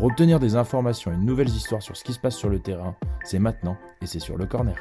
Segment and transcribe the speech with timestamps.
[0.00, 2.58] Pour obtenir des informations et de nouvelles histoires sur ce qui se passe sur le
[2.58, 4.74] terrain, c'est maintenant et c'est sur le corner.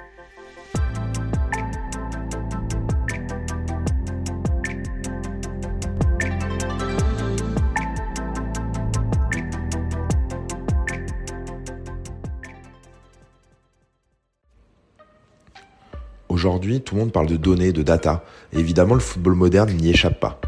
[16.29, 18.23] Aujourd'hui, tout le monde parle de données, de data,
[18.53, 20.39] et évidemment le football moderne n'y échappe pas.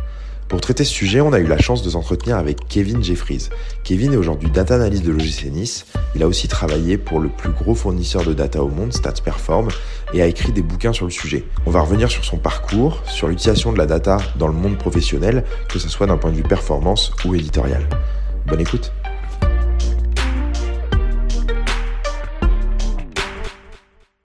[0.52, 3.48] Pour traiter ce sujet, on a eu la chance de s'entretenir avec Kevin Jeffries.
[3.86, 5.86] Kevin est aujourd'hui data analyst de l'OGC Nice.
[6.14, 9.70] Il a aussi travaillé pour le plus gros fournisseur de data au monde, StatsPerform,
[10.14, 11.46] et a écrit des bouquins sur le sujet.
[11.66, 15.46] On va revenir sur son parcours, sur l'utilisation de la data dans le monde professionnel,
[15.70, 17.88] que ce soit d'un point de vue performance ou éditorial.
[18.46, 18.92] Bonne écoute.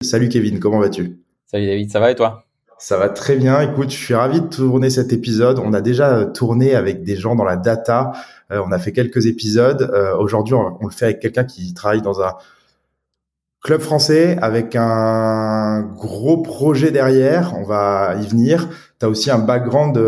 [0.02, 1.20] Salut Kevin, comment vas-tu?
[1.46, 2.48] Salut David, ça va et toi?
[2.78, 3.62] Ça va très bien.
[3.62, 5.60] Écoute, je suis ravi de tourner cet épisode.
[5.60, 8.12] On a déjà euh, tourné avec des gens dans la data.
[8.52, 9.90] Euh, on a fait quelques épisodes.
[9.94, 12.34] Euh, aujourd'hui, on, le fait avec quelqu'un qui travaille dans un
[13.64, 17.54] club français avec un gros projet derrière.
[17.58, 18.68] On va y venir.
[19.00, 20.00] Tu as aussi un background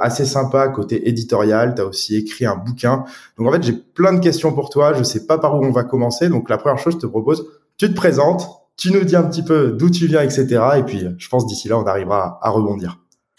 [0.00, 1.74] assez sympa côté éditorial.
[1.74, 3.04] Tu as aussi écrit un bouquin.
[3.38, 4.92] Donc en fait, j'ai plein de questions pour toi.
[4.92, 6.28] Je sais pas par où on va commencer.
[6.28, 7.46] Donc la première chose, je te propose,
[7.78, 10.62] tu te présentes, tu nous dis un petit peu d'où tu viens, etc.
[10.78, 12.98] Et puis, je pense d'ici là, on arrivera à, rebondir.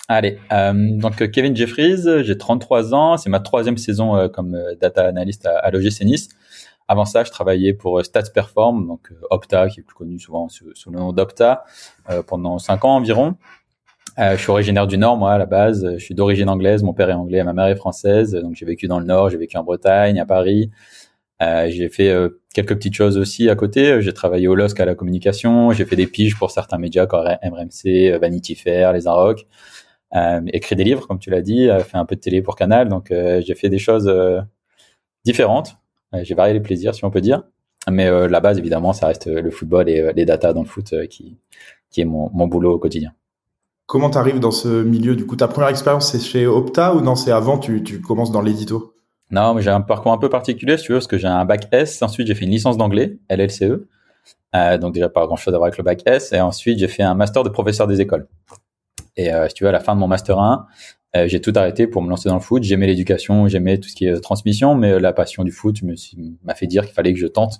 [0.09, 4.73] Allez, euh, donc Kevin Jeffries, j'ai 33 ans, c'est ma troisième saison euh, comme euh,
[4.79, 6.29] data analyst à, à l'OGC Nice.
[6.87, 10.65] Avant ça, je travaillais pour Stats Perform, donc Opta, qui est plus connu souvent sous,
[10.89, 11.65] le nom d'Opta,
[12.27, 13.35] pendant 5 ans environ.
[14.17, 15.85] je suis originaire du Nord, moi, à la base.
[15.97, 16.83] Je suis d'origine anglaise.
[16.83, 18.31] Mon père est anglais, ma mère est française.
[18.31, 20.71] Donc, j'ai vécu dans le Nord, j'ai vécu en Bretagne, à Paris.
[21.41, 24.01] Euh, j'ai fait euh, quelques petites choses aussi à côté.
[24.01, 25.71] J'ai travaillé au LOSC à la communication.
[25.71, 29.45] J'ai fait des piges pour certains médias comme MRMC, euh, Vanity Fair, Les Inrocks.
[30.15, 31.67] Euh, écrit des livres, comme tu l'as dit.
[31.85, 32.89] fait un peu de télé pour Canal.
[32.89, 34.11] Donc, j'ai fait des choses
[35.25, 35.75] différentes.
[36.13, 37.43] j'ai varié les plaisirs, si on peut dire.
[37.89, 41.37] Mais la base, évidemment, ça reste le football et les datas dans le foot qui,
[41.89, 43.13] qui est mon, mon boulot au quotidien.
[43.85, 47.01] Comment tu arrives dans ce milieu Du coup, ta première expérience, c'est chez Opta ou
[47.01, 48.96] non, c'est avant, tu, tu commences dans l'édito?
[49.29, 51.43] Non, mais j'ai un parcours un peu particulier, si tu veux, parce que j'ai un
[51.43, 52.01] bac S.
[52.01, 53.81] Ensuite, j'ai fait une licence d'anglais, LLCE.
[54.55, 56.31] Euh, donc déjà pas grand chose à voir avec le bac S.
[56.31, 58.27] Et ensuite, j'ai fait un master de professeur des écoles.
[59.17, 60.67] Et euh, si tu veux, à la fin de mon master 1,
[61.15, 62.63] euh, j'ai tout arrêté pour me lancer dans le foot.
[62.63, 65.81] J'aimais l'éducation, j'aimais tout ce qui est transmission, mais la passion du foot
[66.43, 67.59] m'a fait dire qu'il fallait que je tente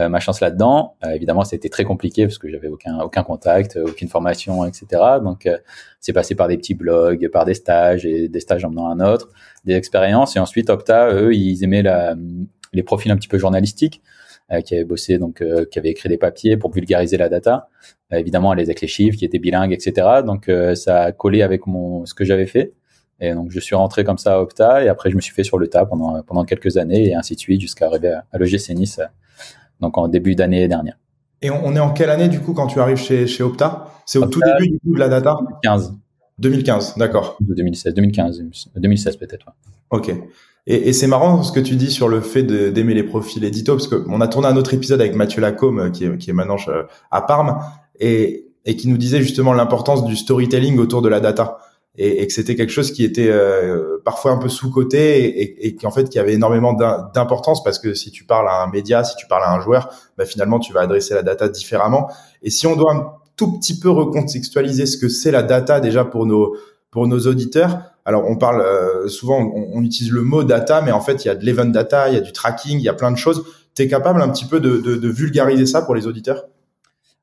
[0.00, 0.96] euh, ma chance là-dedans.
[1.04, 4.86] Euh, évidemment, c'était très compliqué parce que j'avais aucun aucun contact, aucune formation, etc.
[5.22, 5.56] Donc, euh,
[6.00, 8.98] c'est passé par des petits blogs, par des stages et des stages en menant un
[9.00, 9.28] autre,
[9.64, 10.36] des expériences.
[10.36, 12.14] Et ensuite, Opta, eux, ils aimaient la,
[12.72, 14.02] les profils un petit peu journalistiques.
[14.64, 17.70] qui avaient bossé donc qui avaient écrit des papiers pour vulgariser la data
[18.12, 22.04] évidemment les avec les chiffres qui étaient bilingues etc donc ça a collé avec mon
[22.04, 22.74] ce que j'avais fait
[23.20, 25.44] et donc je suis rentré comme ça à Opta et après je me suis fait
[25.44, 28.38] sur le tas pendant pendant quelques années et ainsi de suite jusqu'à arriver à, à
[28.38, 29.00] l'OGC Nice
[29.80, 30.98] donc en début d'année dernière.
[31.42, 34.18] Et on est en quelle année du coup quand tu arrives chez, chez Opta C'est
[34.18, 35.36] au tout début du coup de la data?
[35.40, 35.94] 2015.
[36.38, 37.36] 2015, d'accord.
[37.40, 38.42] 2016, 2015,
[38.76, 39.46] 2016 peut-être.
[39.90, 40.12] Ok.
[40.66, 43.76] Et, et c'est marrant ce que tu dis sur le fait d'aimer les profils édito,
[43.76, 46.32] parce qu'on a tourné un autre épisode avec Mathieu Lacombe, euh, qui est, qui est
[46.32, 46.56] maintenant
[47.10, 47.58] à Parme,
[48.00, 51.58] et, et qui nous disait justement l'importance du storytelling autour de la data
[51.96, 55.66] et, et que c'était quelque chose qui était euh, parfois un peu sous coté et,
[55.66, 59.04] et qu'en fait qui avait énormément d'importance parce que si tu parles à un média,
[59.04, 62.10] si tu parles à un joueur, bah, finalement tu vas adresser la data différemment.
[62.42, 66.26] Et si on doit tout petit peu recontextualiser ce que c'est la data déjà pour
[66.26, 66.56] nos
[66.90, 67.80] pour nos auditeurs.
[68.04, 71.30] Alors on parle euh, souvent, on, utilise le mot data, mais en fait il y
[71.30, 73.44] a de l'event data, il y a du tracking, il y a plein de choses.
[73.74, 76.44] Tu es capable un petit peu de, vulgariser ça pour les auditeurs?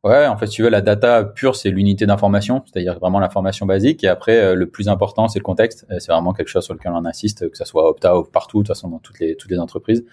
[0.04, 4.04] Ouais, en fait, tu veux, la data pure, c'est l'unité d'information, c'est-à-dire vraiment l'information basique.
[4.04, 5.86] Et après, euh, le plus important, c'est le contexte.
[5.92, 8.58] Euh, c'est vraiment quelque chose sur lequel on insiste, que ce soit Opta ou partout,
[8.58, 10.04] de toute façon, dans toutes les, toutes les entreprises.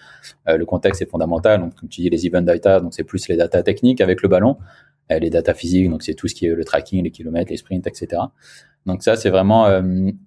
[0.45, 1.59] Le contexte est fondamental.
[1.59, 4.29] Donc, comme tu dis, les event data, donc c'est plus les data techniques avec le
[4.29, 4.57] ballon.
[5.09, 7.87] Les data physiques, donc c'est tout ce qui est le tracking, les kilomètres, les sprints,
[7.87, 8.21] etc.
[8.85, 9.67] Donc ça, c'est vraiment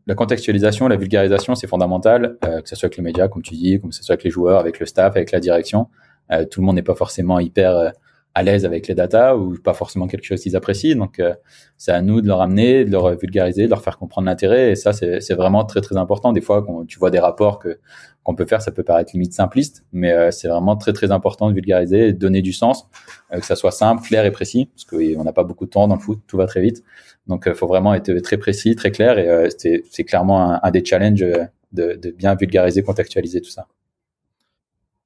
[0.07, 3.81] la contextualisation, la vulgarisation, c'est fondamental, que ce soit avec les médias, comme tu dis,
[3.81, 5.89] comme ce soit avec les joueurs, avec le staff, avec la direction.
[6.51, 7.93] tout le monde n'est pas forcément hyper
[8.35, 10.97] à l'aise avec les datas ou pas forcément quelque chose qu'ils apprécient.
[10.97, 11.35] Donc, euh,
[11.77, 14.73] c'est à nous de leur amener, de leur vulgariser, de leur faire comprendre l'intérêt.
[14.73, 16.33] Et ça, c'est vraiment très, très important.
[16.33, 17.79] Des fois, quand tu vois des rapports que
[18.23, 21.49] qu'on peut faire, ça peut paraître limite simpliste, mais euh, c'est vraiment très, très important
[21.49, 22.89] de vulgariser et de donner du sens,
[23.33, 25.89] euh, que ça soit simple, clair et précis, parce qu'on n'a pas beaucoup de temps
[25.89, 26.85] dans le foot, tout va très vite.
[27.27, 29.19] Donc, il faut vraiment être très précis, très clair.
[29.19, 31.21] Et c'est clairement un, des challenges
[31.73, 33.67] de, de bien vulgariser, contextualiser tout ça.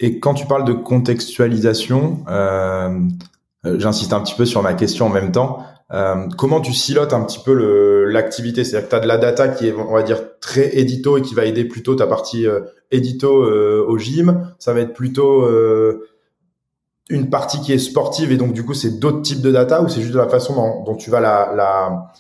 [0.00, 3.00] Et quand tu parles de contextualisation, euh,
[3.64, 5.60] euh, j'insiste un petit peu sur ma question en même temps.
[5.93, 8.64] Euh, comment tu silotes un petit peu l'activité?
[8.64, 11.22] C'est-à-dire que tu as de la data qui est, on va dire, très édito et
[11.22, 12.60] qui va aider plutôt ta partie euh,
[12.90, 14.52] édito euh, au gym.
[14.58, 16.08] Ça va être plutôt euh,
[17.08, 19.88] une partie qui est sportive et donc du coup c'est d'autres types de data ou
[19.88, 22.10] c'est juste de la façon dont, dont tu vas la,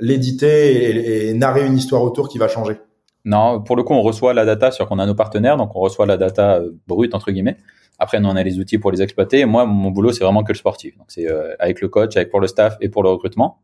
[0.00, 2.76] l'éditer et, et narrer une histoire autour qui va changer?
[3.24, 5.80] Non, pour le coup, on reçoit la data sur qu'on a nos partenaires, donc on
[5.80, 7.56] reçoit la data euh, brute entre guillemets.
[7.98, 9.44] Après, nous on a les outils pour les exploiter.
[9.44, 10.96] moi, mon boulot, c'est vraiment que le sportif.
[10.98, 13.60] Donc c'est euh, avec le coach, avec pour le staff et pour le recrutement.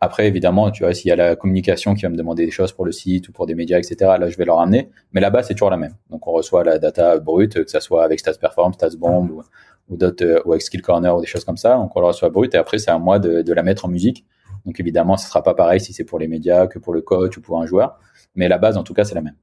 [0.00, 2.72] Après, évidemment, tu vois, s'il y a la communication qui va me demander des choses
[2.72, 3.96] pour le site ou pour des médias, etc.
[4.18, 4.90] Là, je vais leur amener.
[5.12, 5.94] Mais là-bas, c'est toujours la même.
[6.10, 9.42] Donc on reçoit la data brute, que ça soit avec Stats Perform, Stats Bomb ou,
[9.88, 11.74] ou d'autres, euh, ou avec Skill Corner ou des choses comme ça.
[11.76, 13.88] Donc on la reçoit brute et après, c'est à moi de, de la mettre en
[13.88, 14.26] musique.
[14.66, 17.36] Donc évidemment, ce sera pas pareil si c'est pour les médias que pour le coach
[17.36, 17.98] ou pour un joueur.
[18.34, 19.36] Mais la base, en tout cas, c'est la même.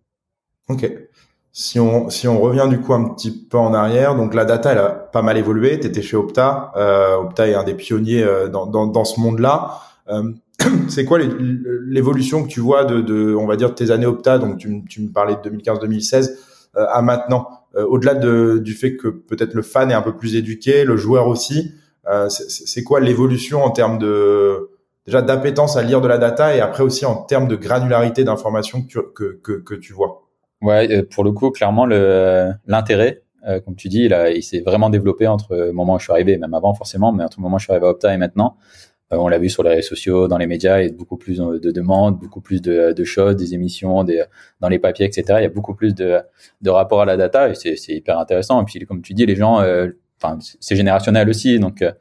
[0.68, 0.92] Ok.
[1.52, 4.72] Si on, si on revient du coup un petit peu en arrière, donc la data,
[4.72, 5.80] elle a pas mal évolué.
[5.80, 6.72] Tu étais chez Opta.
[6.76, 9.80] Euh, Opta est un des pionniers euh, dans, dans, dans ce monde-là.
[10.10, 10.32] Euh,
[10.90, 14.38] c'est quoi l'évolution que tu vois de, de, on va dire, de tes années Opta?
[14.38, 16.32] Donc, tu, tu me parlais de 2015-2016
[16.78, 17.50] euh, à maintenant.
[17.76, 20.98] Euh, au-delà de, du fait que peut-être le fan est un peu plus éduqué, le
[20.98, 21.74] joueur aussi,
[22.30, 24.69] c'est quoi l'évolution en termes de
[25.10, 28.84] déjà d'appétence à lire de la data et après aussi en termes de granularité d'informations
[28.84, 30.24] que, que, que, tu vois
[30.62, 34.90] Ouais, euh, pour le coup, clairement, l'intérêt, euh, comme tu dis, il, il s'est vraiment
[34.90, 37.56] développé entre le moment où je suis arrivé, même avant forcément, mais entre le moment
[37.56, 38.58] où je suis arrivé à Opta et maintenant.
[39.12, 41.18] Euh, on l'a vu sur les réseaux sociaux, dans les médias, il y a beaucoup
[41.18, 44.24] plus de demandes, beaucoup plus de, de choses, des émissions, des,
[44.60, 45.24] dans les papiers, etc.
[45.40, 46.20] Il y a beaucoup plus de,
[46.62, 48.62] de rapports à la data et c'est hyper intéressant.
[48.62, 49.64] Et puis, comme tu dis, les gens
[50.22, 51.92] enfin c'est générationnel aussi donc euh,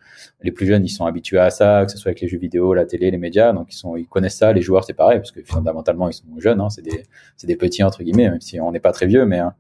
[0.43, 2.75] les plus jeunes ils sont habitués à ça que ce soit avec les jeux vidéo
[2.75, 5.31] la télé les médias donc ils sont ils connaissent ça les joueurs c'est pareil parce
[5.31, 7.05] que fondamentalement ils sont jeunes hein, c'est des
[7.37, 9.55] c'est des petits entre guillemets même si on n'est pas très vieux mais hein,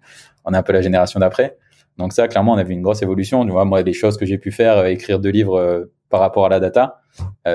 [0.44, 1.56] on est un peu la génération d'après.
[1.98, 3.44] Donc ça clairement on a vu une grosse évolution.
[3.44, 6.20] Tu vois moi les choses que j'ai pu faire euh, écrire deux livres euh, par
[6.20, 7.02] rapport à la data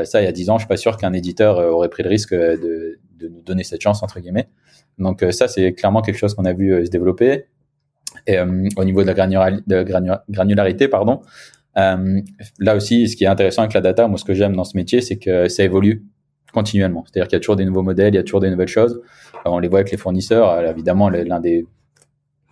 [0.03, 2.09] ça il y a dix ans je suis pas sûr qu'un éditeur aurait pris le
[2.09, 4.49] risque de de nous donner cette chance entre guillemets.
[4.99, 7.45] Donc ça c'est clairement quelque chose qu'on a vu se développer
[8.27, 9.13] et, euh, au niveau de la,
[10.29, 11.21] granularité, pardon,
[11.77, 12.21] euh,
[12.59, 14.77] là aussi, ce qui est intéressant avec la data, moi, ce que j'aime dans ce
[14.77, 16.05] métier, c'est que ça évolue
[16.53, 17.03] continuellement.
[17.05, 19.01] C'est-à-dire qu'il y a toujours des nouveaux modèles, il y a toujours des nouvelles choses.
[19.35, 20.61] Euh, on les voit avec les fournisseurs.
[20.69, 21.65] évidemment, l'un des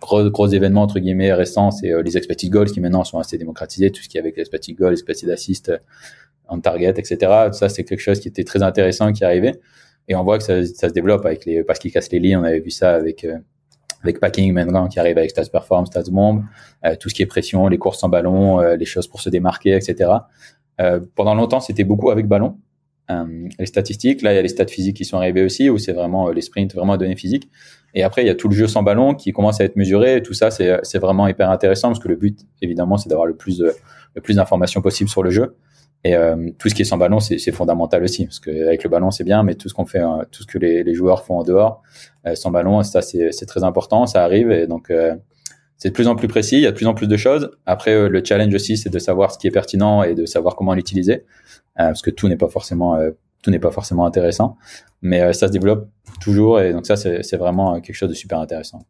[0.00, 3.90] gros, gros événements entre guillemets récents, c'est les expected goals qui maintenant sont assez démocratisés.
[3.90, 5.72] Tout ce qui est avec les expected goals, expected assist,
[6.48, 7.16] on target, etc.
[7.52, 9.54] Ça, c'est quelque chose qui était très intéressant qui arrivé.
[10.08, 12.34] Et on voit que ça, ça se développe avec les parce qu'ils cassent les lits.
[12.34, 13.24] On avait vu ça avec
[14.02, 16.44] avec Packing maintenant qui arrive avec Stats Perform, Stats Bomb,
[16.84, 19.30] euh, tout ce qui est pression, les courses en ballon, euh, les choses pour se
[19.30, 20.10] démarquer, etc.
[20.80, 22.58] Euh, pendant longtemps, c'était beaucoup avec ballon.
[23.58, 25.92] les statistiques, là, il y a les stats physiques qui sont arrivés aussi, où c'est
[25.92, 27.50] vraiment les sprints, vraiment données physiques.
[27.92, 30.22] Et après, il y a tout le jeu sans ballon qui commence à être mesuré.
[30.22, 33.62] Tout ça, c'est vraiment hyper intéressant parce que le but, évidemment, c'est d'avoir le plus
[34.14, 35.56] le plus d'informations possible sur le jeu.
[36.04, 39.10] Et euh, tout ce qui est sans ballon, c'est fondamental aussi, parce qu'avec le ballon,
[39.10, 41.38] c'est bien, mais tout ce qu'on fait, euh, tout ce que les, les, joueurs font
[41.38, 41.82] en dehors,
[42.26, 45.14] euh, sans ballon, ça c'est très important, ça arrive, et donc euh,
[45.76, 47.52] c'est de plus en plus précis, il y a de plus en plus de choses.
[47.66, 50.74] Après, le challenge aussi, c'est de savoir ce qui est pertinent et de savoir comment
[50.74, 51.24] l'utiliser,
[51.76, 52.98] parce que tout n'est pas forcément
[53.42, 54.56] tout n'est pas forcément intéressant,
[55.02, 55.88] mais ça se développe
[56.20, 58.86] toujours, et donc ça c'est vraiment quelque chose de super intéressant.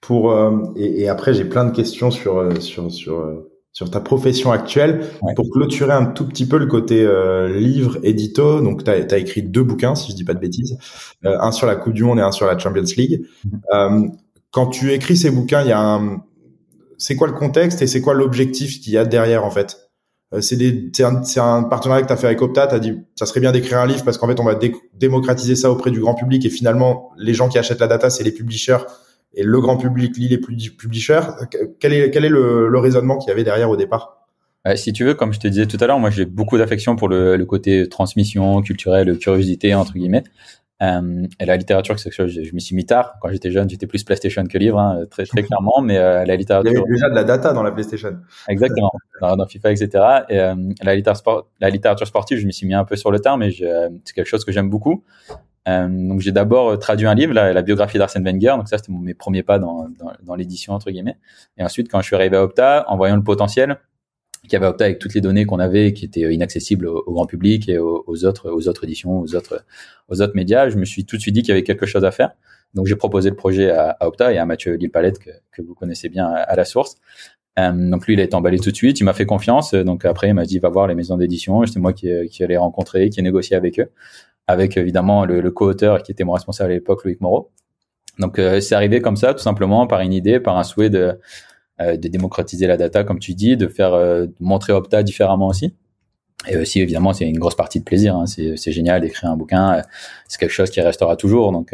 [0.00, 0.32] Pour
[0.76, 5.50] et, et après, j'ai plein de questions sur sur sur sur ta profession actuelle pour
[5.50, 8.60] clôturer un tout petit peu le côté euh, livre édito.
[8.60, 10.76] Donc tu as, écrit deux bouquins si je dis pas de bêtises.
[11.24, 13.24] Euh, un sur la Coupe du monde et un sur la Champions League.
[13.44, 13.60] Mhm.
[13.74, 14.08] euh,
[14.50, 16.22] quand tu écris ces bouquins il y a un
[16.98, 19.88] c'est quoi le contexte et c'est quoi l'objectif qu'il y a derrière en fait?
[20.40, 22.94] C'est des c'est un, un, partenariat que tu as fait avec Opta tu as dit
[23.16, 24.58] ça serait bien d'écrire un livre parce qu'en fait on va
[24.94, 28.24] démocratiser ça auprès du grand public et finalement les gens qui achètent la data c'est
[28.24, 28.78] les publishers
[29.34, 31.22] et le grand public lit les publishers.
[31.80, 34.18] Quel est, quel est le, le raisonnement qu'il y avait derrière au départ?
[34.76, 37.08] Si tu veux, comme je te disais tout à l'heure, moi j'ai beaucoup d'affection pour
[37.08, 40.22] le, le, côté transmission culturelle, curiosité entre guillemets.
[40.82, 43.14] Euh, et la littérature sexuelle, je, je m'y suis mis tard.
[43.20, 45.80] Quand j'étais jeune, j'étais plus PlayStation que livre, hein, très très clairement.
[45.80, 46.72] Mais euh, la littérature.
[46.72, 48.18] Il y avait déjà de la data dans la PlayStation.
[48.48, 49.88] Exactement, dans, dans, FIFA, etc.
[50.28, 53.12] Et euh, la, littérature sport, la littérature sportive, je m'y suis mis un peu sur
[53.12, 55.04] le tard, mais c'est quelque chose que j'aime beaucoup.
[55.68, 58.54] Euh, donc j'ai d'abord traduit un livre, la, biographie d'Arsène Wenger.
[58.56, 59.88] Donc ça c'était mes premiers pas dans,
[60.36, 61.16] l'édition entre guillemets.
[61.56, 63.78] Et ensuite quand je suis arrivé à Opta, en voyant le potentiel
[64.42, 67.12] qu'il y avait à Opta avec toutes les données qu'on avait qui étaient inaccessibles au,
[67.12, 71.34] grand public et aux, autres éditions, aux autres médias, je me suis tout de suite
[71.34, 72.32] dit qu'il y avait quelque chose à faire.
[72.74, 76.08] Donc j'ai proposé le projet à, Opta et à Mathieu Lille-Palette que, que, vous connaissez
[76.08, 76.96] bien à, la source.
[77.58, 79.74] Euh, donc lui, il a été emballé tout de suite, il m'a fait confiance.
[79.74, 81.64] Donc après, il m'a dit va voir les maisons d'édition.
[81.66, 83.90] C'est moi qui, qui allais rencontrer, qui ai négocié avec eux,
[84.52, 87.50] avec évidemment le, le co-auteur qui était mon responsable à l'époque, Loïc Moreau.
[88.18, 91.18] Donc euh, c'est arrivé comme ça, tout simplement par une idée, par un souhait de,
[91.80, 95.74] euh, démocratiser la data, comme tu dis, de faire euh, montrer Opta différemment aussi.
[96.48, 98.16] Et aussi, évidemment, c'est une grosse partie de plaisir.
[98.16, 98.26] Hein.
[98.26, 99.80] C'est génial d'écrire un bouquin.
[100.26, 101.52] C'est quelque chose qui restera toujours.
[101.52, 101.72] Donc,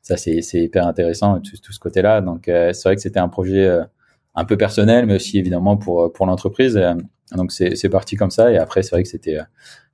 [0.00, 2.20] ça, c'est hyper intéressant, tout, tout ce côté-là.
[2.20, 3.70] Donc, c'est vrai que c'était un projet
[4.34, 6.82] un peu personnel, mais aussi évidemment pour l'entreprise.
[7.36, 8.50] Donc c'est parti comme ça.
[8.52, 9.38] Et après, c'est vrai que c'était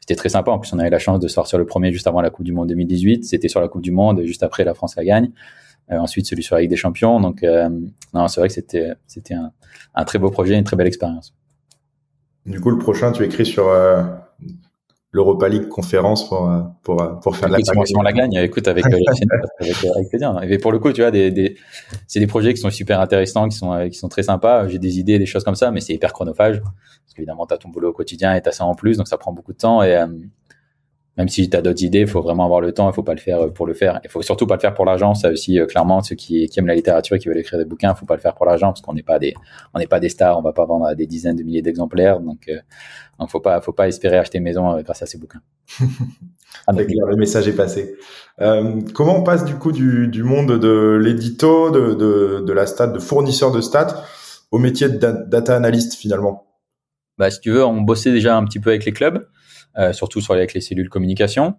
[0.00, 0.50] c'était très sympa.
[0.50, 2.52] En plus, on avait la chance de sortir le premier juste avant la Coupe du
[2.52, 3.25] Monde 2018.
[3.25, 5.30] C'était sur la Coupe du Monde, juste après la France la gagne.
[5.90, 7.21] Euh, ensuite, celui sur la Ligue des Champions.
[7.21, 7.68] Donc, euh,
[8.14, 9.52] non, c'est vrai que c'était c'était un,
[9.95, 11.35] un, très beau projet, une très belle expérience.
[12.47, 14.02] Du coup, le prochain, tu écris sur euh,
[15.12, 18.35] l'Europa League conférence pour euh, pour euh, pour faire écoute, la si on la gagne
[18.35, 18.85] écoute avec
[19.61, 21.57] avec, avec plaisir et pour le coup tu vois des, des
[22.07, 24.99] c'est des projets qui sont super intéressants qui sont qui sont très sympas j'ai des
[24.99, 26.61] idées des choses comme ça mais c'est hyper chronophage
[27.19, 29.19] qu'évidemment tu as ton boulot au quotidien et tu as ça en plus donc ça
[29.19, 30.03] prend beaucoup de temps et
[31.19, 33.13] même si tu as d'autres idées, il faut vraiment avoir le temps, il faut pas
[33.13, 33.99] le faire pour le faire.
[34.05, 35.15] Il faut surtout pas le faire pour l'argent.
[35.15, 38.07] Ça aussi, clairement, ceux qui, aiment la littérature et qui veulent écrire des bouquins, faut
[38.07, 39.35] pas le faire pour l'argent parce qu'on n'est pas des,
[39.91, 42.21] pas des stars, on va pas vendre des dizaines de milliers d'exemplaires.
[42.21, 42.61] Donc, euh,
[43.19, 45.41] donc faut pas, faut pas espérer acheter maison grâce à ces bouquins.
[46.69, 47.97] le message est passé.
[48.41, 52.87] Euh, comment on passe du coup du, monde de l'édito, de, de, de, la stat,
[52.87, 54.05] de fournisseur de stats,
[54.53, 56.48] au métier de data analyst finalement?
[57.19, 59.27] Bah, si tu veux, on bossait déjà un petit peu avec les clubs.
[59.77, 61.57] Euh, surtout sur, avec les cellules communication.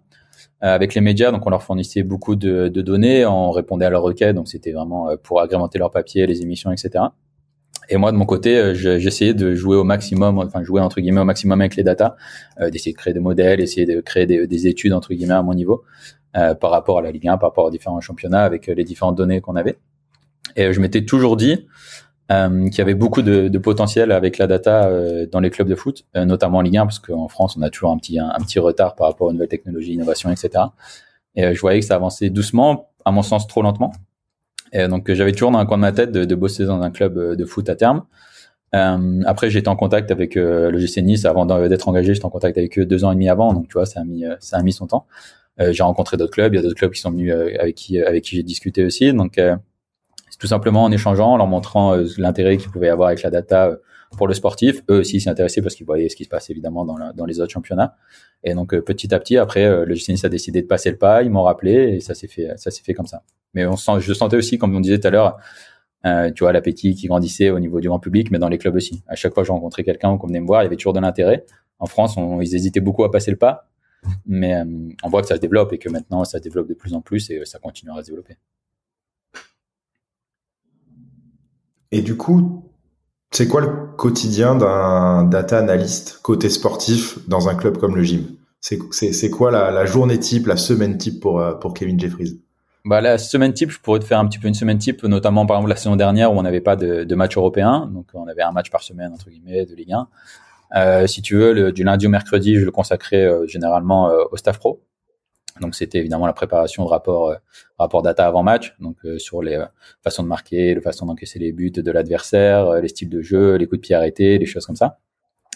[0.62, 3.90] Euh, avec les médias, donc on leur fournissait beaucoup de, de données, on répondait à
[3.90, 7.04] leurs requêtes, donc c'était vraiment euh, pour agrémenter leur papier, les émissions, etc.
[7.88, 11.24] Et moi, de mon côté, j'essayais de jouer au maximum, enfin jouer entre guillemets au
[11.24, 12.14] maximum avec les datas,
[12.60, 15.42] euh, d'essayer de créer des modèles, essayer de créer des, des, études entre guillemets à
[15.42, 15.82] mon niveau
[16.36, 19.16] euh, par rapport à la Ligue 1, par rapport aux différents championnats, avec les différentes
[19.16, 19.78] données qu'on avait.
[20.56, 21.66] Et je m'étais toujours dit,
[22.30, 25.74] euh, qui avait beaucoup de, de, potentiel avec la data euh, dans les clubs de
[25.74, 28.38] foot, euh, notamment en Ligue 1, parce qu'en France, on a toujours un petit, un,
[28.38, 30.64] petit retard par rapport aux nouvelles technologies, innovations, etc.
[31.34, 33.92] Et je voyais que ça avançait doucement, à mon sens trop lentement.
[34.72, 36.90] Et donc j'avais toujours dans un coin de ma tête de, de bosser dans un
[36.90, 38.04] club de foot à terme.
[38.74, 42.14] Euh, après, j'étais en contact avec euh, le GC Nice avant d'être engagé.
[42.14, 44.04] J'étais en contact avec eux deux ans et demi avant, donc tu vois, ça a
[44.04, 45.06] mis, ça a mis son temps.
[45.60, 46.52] Euh, j'ai rencontré d'autres clubs.
[46.52, 49.12] Il y a d'autres clubs qui sont venus avec qui, avec qui j'ai discuté aussi.
[49.12, 49.40] Donc,
[50.40, 53.68] tout simplement en échangeant, en leur montrant euh, l'intérêt qu'ils pouvaient avoir avec la data
[53.68, 53.76] euh,
[54.16, 54.82] pour le sportif.
[54.90, 57.26] Eux aussi s'y intéressaient parce qu'ils voyaient ce qui se passe évidemment dans, la, dans
[57.26, 57.94] les autres championnats.
[58.42, 61.22] Et donc euh, petit à petit, après, le GCNIS a décidé de passer le pas.
[61.22, 63.22] Ils m'ont rappelé et ça s'est fait, ça s'est fait comme ça.
[63.52, 65.36] Mais on sent, je sentais aussi, comme on disait tout à l'heure,
[66.34, 69.02] tu vois, l'appétit qui grandissait au niveau du grand public, mais dans les clubs aussi.
[69.08, 70.94] À chaque fois que je rencontrais quelqu'un qu'on venait me voir, il y avait toujours
[70.94, 71.44] de l'intérêt.
[71.78, 73.68] En France, on, ils hésitaient beaucoup à passer le pas,
[74.24, 74.54] mais
[75.02, 77.02] on voit que ça se développe et que maintenant, ça se développe de plus en
[77.02, 78.36] plus et ça continuera à se développer.
[81.92, 82.64] Et du coup,
[83.32, 88.36] c'est quoi le quotidien d'un data analyst côté sportif dans un club comme le gym?
[88.60, 92.40] C'est quoi la, journée type, la semaine type pour, euh, Kevin Jeffries?
[92.84, 95.46] Bah, la semaine type, je pourrais te faire un petit peu une semaine type, notamment
[95.46, 98.42] par exemple la saison dernière où on n'avait pas de, match européen, donc on avait
[98.42, 100.08] un match par semaine entre guillemets de Ligue 1.
[100.76, 104.58] Euh, si tu veux, du lundi au mercredi, je le consacrais euh, généralement au staff
[104.58, 104.80] pro.
[105.60, 109.56] Donc c'était évidemment la préparation de rapport euh, data avant match, donc euh, sur les
[109.56, 109.66] euh,
[110.02, 113.66] façons de marquer, les façons d'encaisser les buts de l'adversaire, les styles de jeu, les
[113.66, 114.98] coups de pied arrêtés, les choses comme ça.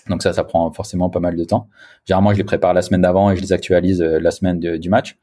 [0.09, 1.69] Donc ça, ça prend forcément pas mal de temps.
[2.05, 5.17] Généralement, je les prépare la semaine d'avant et je les actualise la semaine du match.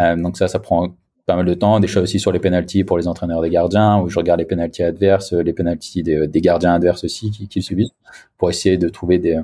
[0.00, 1.78] donc ça, ça prend pas mal de temps.
[1.78, 4.46] Des choses aussi sur les penalties pour les entraîneurs des gardiens, où je regarde les
[4.46, 7.92] penalties adverses, les penalties des, des gardiens adverses aussi qui, qui subissent,
[8.38, 9.40] pour essayer de trouver des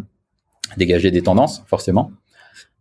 [0.77, 2.11] dégager des tendances, forcément.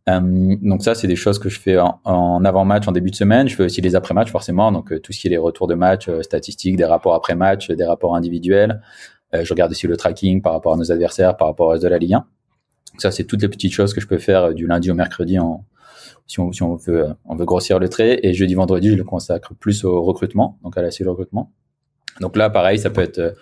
[0.09, 3.47] Euh, donc ça, c'est des choses que je fais en, avant-match, en début de semaine.
[3.47, 4.71] Je fais aussi les après-match, forcément.
[4.71, 7.71] Donc euh, tout ce qui est les retours de match, euh, statistiques, des rapports après-match,
[7.71, 8.81] des rapports individuels.
[9.33, 11.97] je regarde aussi le tracking par rapport à nos adversaires, par rapport reste de la
[11.97, 12.17] Ligue 1.
[12.17, 15.39] Donc ça, c'est toutes les petites choses que je peux faire du lundi au mercredi
[15.39, 15.65] en,
[16.27, 18.19] si on, si on veut grossir le trait.
[18.23, 21.51] Et jeudi, vendredi, je le consacre plus au recrutement, donc à la cellule recrutement.
[22.21, 23.35] Donc là, pareil, ça peut être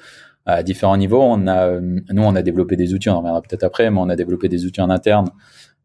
[0.46, 1.22] à différents niveaux.
[1.22, 4.08] On a, nous, on a développé des outils, on en reviendra peut-être après, mais on
[4.08, 5.30] a développé des outils en interne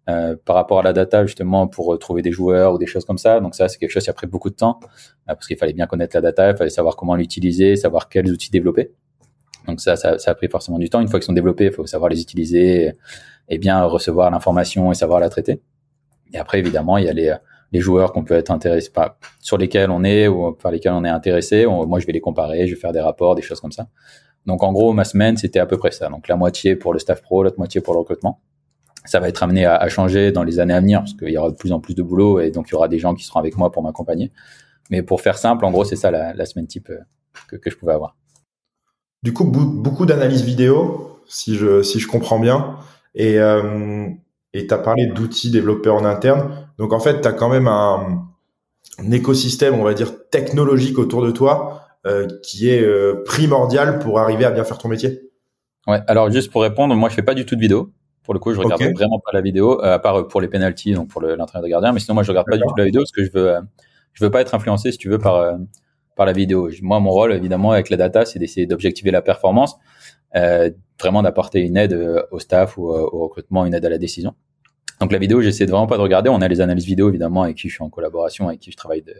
[0.08, 3.18] euh, par rapport à la data justement pour trouver des joueurs ou des choses comme
[3.18, 3.40] ça.
[3.40, 5.72] Donc ça, c'est quelque chose qui a pris beaucoup de temps euh, parce qu'il fallait
[5.72, 8.92] bien connaître la data, il fallait savoir comment l'utiliser, savoir quels outils développer.
[9.66, 11.00] Donc ça, ça, ça, a pris forcément du temps.
[11.00, 12.92] Une fois qu'ils sont développés, il faut savoir les utiliser
[13.48, 15.60] et bien recevoir l'information et savoir la traiter.
[16.32, 17.34] Et après, évidemment, il y a les,
[17.72, 21.04] les joueurs qu'on peut être intéressé par, sur lesquels on est ou par lesquels on
[21.04, 21.66] est intéressé.
[21.66, 23.88] moi, je vais les comparer, je vais faire des rapports, des choses comme ça.
[24.46, 26.08] Donc, en gros, ma semaine, c'était à peu près ça.
[26.08, 28.40] Donc, la moitié pour le staff pro, l'autre moitié pour le recrutement.
[29.06, 31.38] Ça va être amené à, à changer dans les années à venir parce qu'il y
[31.38, 33.24] aura de plus en plus de boulot et donc il y aura des gens qui
[33.24, 34.32] seront avec moi pour m'accompagner.
[34.90, 36.98] Mais pour faire simple, en gros, c'est ça la, la, semaine type euh,
[37.48, 38.16] que, que, je pouvais avoir.
[39.22, 42.76] Du coup, beaucoup d'analyses vidéo, si je, si je comprends bien.
[43.14, 44.06] Et euh,
[44.52, 46.68] tu as parlé d'outils développés en interne.
[46.78, 48.24] Donc, en fait, tu as quand même un,
[48.98, 54.20] un, écosystème, on va dire, technologique autour de toi euh, qui est euh, primordial pour
[54.20, 55.22] arriver à bien faire ton métier.
[55.86, 57.90] Ouais, alors juste pour répondre, moi, je fais pas du tout de vidéo.
[58.26, 60.92] Pour le coup, je regarde vraiment pas la vidéo, euh, à part pour les penalties,
[60.92, 61.92] donc pour l'entraîneur de gardien.
[61.92, 63.54] Mais sinon, moi, je regarde pas du tout la vidéo parce que je veux
[64.16, 65.56] je veux pas être influencé, si tu veux, par euh,
[66.16, 66.70] par la vidéo.
[66.82, 69.76] Moi, mon rôle, évidemment, avec la data, c'est d'essayer d'objectiver la performance,
[70.34, 73.98] euh, vraiment d'apporter une aide euh, au staff ou au recrutement, une aide à la
[73.98, 74.34] décision.
[75.00, 76.30] Donc la vidéo, j'essaie vraiment pas de regarder.
[76.30, 78.76] On a les analyses vidéo, évidemment, avec qui je suis en collaboration, avec qui je
[78.78, 79.14] travaille de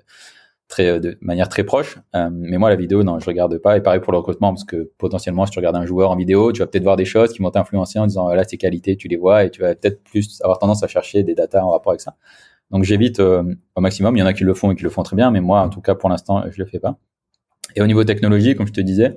[0.68, 1.98] très de manière très proche.
[2.14, 3.76] Euh, mais moi, la vidéo, non, je regarde pas.
[3.76, 6.52] Et pareil pour le recrutement, parce que potentiellement, si tu regardes un joueur en vidéo,
[6.52, 9.08] tu vas peut-être voir des choses qui vont t'influencer en disant là, ses qualités, tu
[9.08, 11.92] les vois, et tu vas peut-être plus avoir tendance à chercher des datas en rapport
[11.92, 12.16] avec ça.
[12.70, 13.44] Donc j'évite euh,
[13.76, 14.16] au maximum.
[14.16, 15.60] Il y en a qui le font et qui le font très bien, mais moi,
[15.60, 16.98] en tout cas, pour l'instant, je le fais pas.
[17.74, 19.16] Et au niveau technologie, comme je te disais,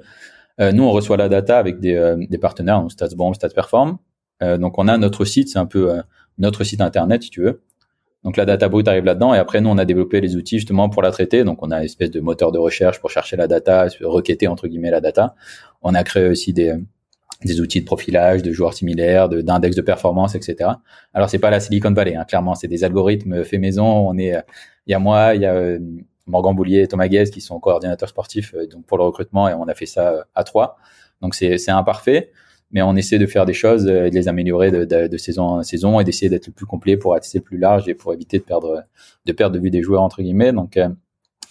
[0.60, 3.98] euh, nous, on reçoit la data avec des, euh, des partenaires, donc StatsBomb, StatsPerform.
[4.44, 6.02] Euh, donc on a notre site, c'est un peu
[6.38, 7.62] notre site internet, si tu veux.
[8.24, 10.90] Donc la data brute arrive là-dedans et après nous on a développé les outils justement
[10.90, 11.44] pour la traiter.
[11.44, 14.68] Donc on a une espèce de moteur de recherche pour chercher la data, requêter entre
[14.68, 15.36] guillemets la data.
[15.82, 16.76] On a créé aussi des
[17.46, 20.72] des outils de profilage de joueurs similaires, d'index de, performance, etc.
[21.14, 23.86] Alors c'est pas la Silicon Valley, hein, clairement, c'est des algorithmes faits maison.
[23.86, 24.36] On est,
[24.88, 25.80] il y a moi, il y a euh,
[26.28, 29.54] Morgan Boulier et Thomas Guez qui sont coordinateurs sportifs euh, donc pour le recrutement et
[29.54, 30.78] on a fait ça euh, à trois.
[31.22, 32.32] Donc c'est c'est imparfait,
[32.72, 35.44] mais on essaie de faire des choses et de les améliorer de, de, de saison
[35.44, 38.38] en saison et d'essayer d'être le plus complet pour être plus large et pour éviter
[38.40, 38.84] de perdre
[39.26, 40.54] de perdre de vue des joueurs entre guillemets.
[40.54, 40.78] Donc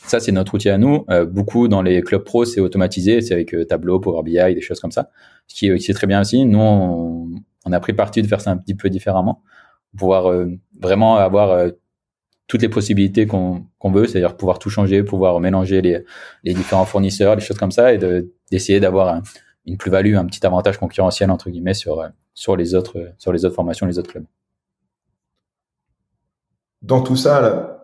[0.05, 1.05] ça, c'est notre outil à nous.
[1.11, 4.61] Euh, beaucoup dans les clubs pro, c'est automatisé, c'est avec euh, Tableau, Power BI, des
[4.61, 5.11] choses comme ça,
[5.47, 6.45] ce qui, qui est très bien aussi.
[6.45, 7.29] Nous, on,
[7.67, 9.43] on, a pris parti de faire ça un petit peu différemment,
[9.97, 10.47] pouvoir euh,
[10.81, 11.71] vraiment avoir
[12.47, 16.05] toutes les possibilités qu'on veut, c'est-à-dire pouvoir tout changer, pouvoir mélanger les,
[16.45, 17.99] les différents fournisseurs, des choses comme ça, et
[18.51, 19.21] d'essayer d'avoir
[19.69, 23.55] une plus-value, un petit avantage concurrentiel entre guillemets sur sur les autres sur les autres
[23.55, 24.27] formations, les autres clubs.
[26.83, 27.79] Dans tout ça,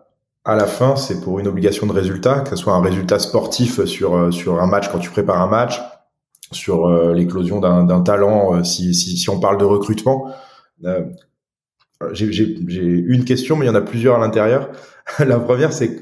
[0.45, 3.83] à la fin, c'est pour une obligation de résultat, que ce soit un résultat sportif
[3.85, 5.81] sur euh, sur un match quand tu prépares un match,
[6.51, 10.31] sur euh, l'éclosion d'un talent euh, si, si, on parle de recrutement.
[10.85, 11.05] Euh,
[12.11, 12.45] J'ai
[12.75, 14.69] une question, mais il y en a plusieurs à l'intérieur.
[15.19, 16.01] la première, c'est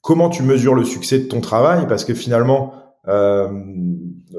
[0.00, 2.74] comment tu mesures le succès de ton travail, parce que finalement,
[3.08, 3.48] euh,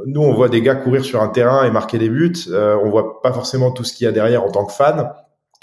[0.06, 2.34] nous, on voit des gars courir sur un terrain et marquer des buts.
[2.50, 5.12] Euh, on voit pas forcément tout ce qu'il y a derrière en tant que fan.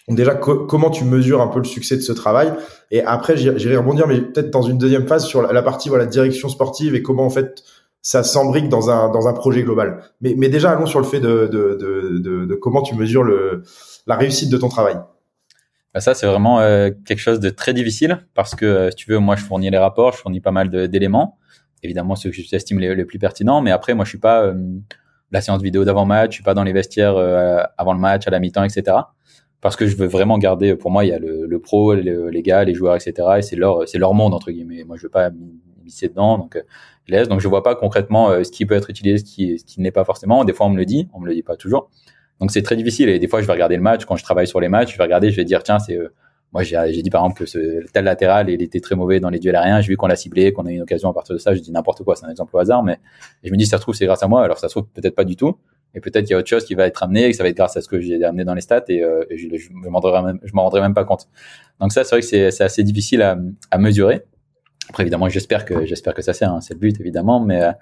[0.09, 2.53] Déjà, comment tu mesures un peu le succès de ce travail
[2.91, 6.49] Et après, j'irai rebondir, mais peut-être dans une deuxième phase sur la, partie voilà direction
[6.49, 7.63] sportive et comment en fait
[8.03, 10.03] ça s'embrique dans un dans un projet global.
[10.21, 13.63] Mais, mais déjà, allons sur le fait de, de, de, de, comment tu mesures le,
[14.09, 14.97] la réussite de ton travail.
[15.95, 19.11] Bah, ça, c'est vraiment euh, quelque chose de très difficile parce que, euh, si tu
[19.11, 21.39] veux, moi, je fournis les rapports, je fournis pas mal d'éléments.
[21.83, 24.55] Évidemment, ceux que j'estime les, les plus pertinents, mais après, moi, je suis pas euh,
[25.31, 27.17] la séance vidéo d'avant-match, je suis pas dans les vestiaires
[27.79, 28.99] avant le match, à la mi-temps, etc
[29.63, 32.43] parce que je veux vraiment garder, pour moi, il y a le, le pro, les
[32.43, 33.15] gars, les joueurs, etc.
[33.39, 34.83] Et c'est leur, c'est leur monde, entre guillemets.
[34.83, 36.63] Moi, je veux pas m'immiscer dedans, donc euh,
[37.07, 37.29] je laisse.
[37.29, 39.81] Donc, je vois pas concrètement euh, ce qui peut être utilisé, ce qui, ce qui
[39.81, 40.45] n'est pas forcément.
[40.45, 41.91] Des fois, on me le dit, on me le dit pas toujours.
[42.41, 43.09] Donc, c'est très difficile.
[43.09, 44.05] Et des fois, je vais regarder le match.
[44.05, 46.13] Quand je travaille sur les matchs, je vais regarder, je vais dire, tiens, c'est, euh,
[46.53, 49.39] moi, j'ai dit par exemple que ce tel latéral, il était très mauvais dans les
[49.39, 49.81] duels aériens.
[49.81, 51.55] J'ai vu qu'on l'a ciblé, qu'on a eu une occasion à partir de ça.
[51.55, 52.99] Je dis n'importe quoi, c'est un exemple au hasard, mais
[53.43, 54.45] je me dis, ça se trouve, c'est grâce à moi.
[54.45, 55.57] Alors, ça se trouve peut-être pas du tout.
[55.95, 57.49] Et peut-être qu'il y a autre chose qui va être amené et que ça va
[57.49, 60.01] être grâce à ce que j'ai amené dans les stats et, euh, je, je, m'en
[60.63, 61.29] rendrai même, pas compte.
[61.81, 64.23] Donc ça, c'est vrai que c'est, assez difficile à, mesurer.
[64.89, 66.53] Après, évidemment, j'espère que j'espère que ça sert.
[66.53, 67.73] Hein, c'est le but, évidemment, mais euh,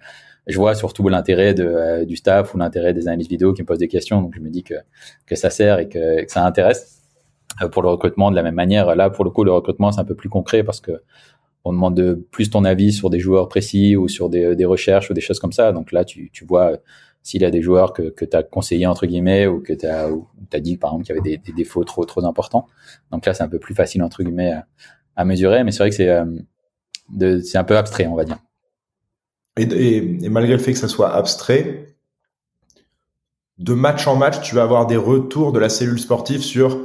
[0.47, 3.79] je vois surtout l'intérêt euh, du staff ou l'intérêt des analystes vidéo qui me posent
[3.79, 4.21] des questions.
[4.21, 4.75] Donc je me dis que
[5.27, 7.00] que ça sert et que ça intéresse.
[7.63, 10.01] Euh, pour le recrutement, de la même manière, là, pour le coup, le recrutement, c'est
[10.01, 11.03] un peu plus concret parce que
[11.65, 15.11] on demande de plus ton avis sur des joueurs précis ou sur des, des recherches
[15.11, 15.73] ou des choses comme ça.
[15.73, 16.79] Donc là, tu, vois
[17.23, 20.09] s'il y a des joueurs que, tu as conseillé entre guillemets ou que tu as,
[20.61, 22.67] dit par exemple qu'il y avait des, défauts trop trop importants.
[23.11, 24.55] Donc là, c'est un peu plus facile entre guillemets
[25.17, 28.39] à, mesurer, mais c'est vrai que c'est euh, un peu abstrait, on va dire.
[29.59, 29.65] Et,
[30.25, 31.95] et, malgré le fait que ça soit abstrait,
[33.59, 36.81] de match en match, tu vas avoir des retours de la cellule sportive sur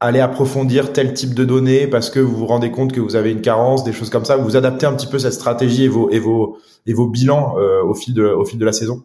[0.00, 3.32] aller approfondir tel type de données parce que vous vous rendez compte que vous avez
[3.32, 4.36] une carence, des choses comme ça.
[4.36, 7.82] Vous adaptez un petit peu cette stratégie et vos et vos et vos bilans euh,
[7.82, 9.04] au fil de au fil de la saison.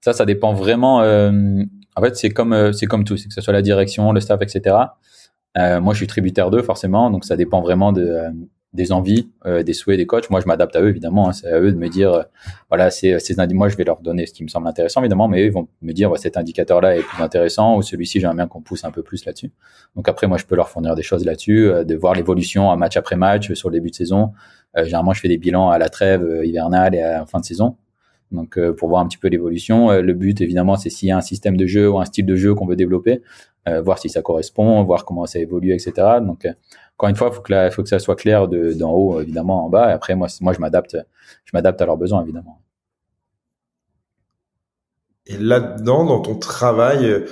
[0.00, 1.02] Ça, ça dépend vraiment.
[1.02, 1.32] Euh,
[1.96, 4.20] en fait, c'est comme euh, c'est comme tout, c'est que ce soit la direction, le
[4.20, 4.76] staff, etc.
[5.56, 8.16] moi, je suis tributaire d'eux forcément, donc ça dépend vraiment de
[8.72, 10.30] des envies, euh, des souhaits des coachs.
[10.30, 11.28] Moi, je m'adapte à eux, évidemment.
[11.28, 11.32] Hein.
[11.32, 12.22] c'est à eux de me dire, euh,
[12.68, 15.42] voilà, c'est, c'est moi, je vais leur donner ce qui me semble intéressant, évidemment, mais
[15.42, 18.60] eux, ils vont me dire, cet indicateur-là est plus intéressant ou celui-ci, j'aimerais bien qu'on
[18.60, 19.50] pousse un peu plus là-dessus.
[19.96, 22.96] Donc après, moi, je peux leur fournir des choses là-dessus, euh, de voir l'évolution match
[22.96, 24.32] après match sur le début de saison.
[24.76, 27.76] généralement, je fais des bilans à la trêve hivernale et à la fin de saison.
[28.30, 29.90] Donc, pour voir un petit peu l'évolution.
[29.90, 32.36] le but, évidemment, c'est s'il y a un système de jeu ou un style de
[32.36, 33.22] jeu qu'on veut développer,
[33.82, 35.92] voir si ça correspond, voir comment ça évolue, etc.
[36.22, 36.46] Donc,
[37.00, 39.88] encore une fois, il faut que, ça soit clair d'en haut, évidemment, en bas.
[39.88, 40.98] Et après, moi, moi je m'adapte
[41.46, 42.60] je m'adapte à leurs besoins, évidemment.
[45.24, 47.24] Et là-dedans, dans ton travail,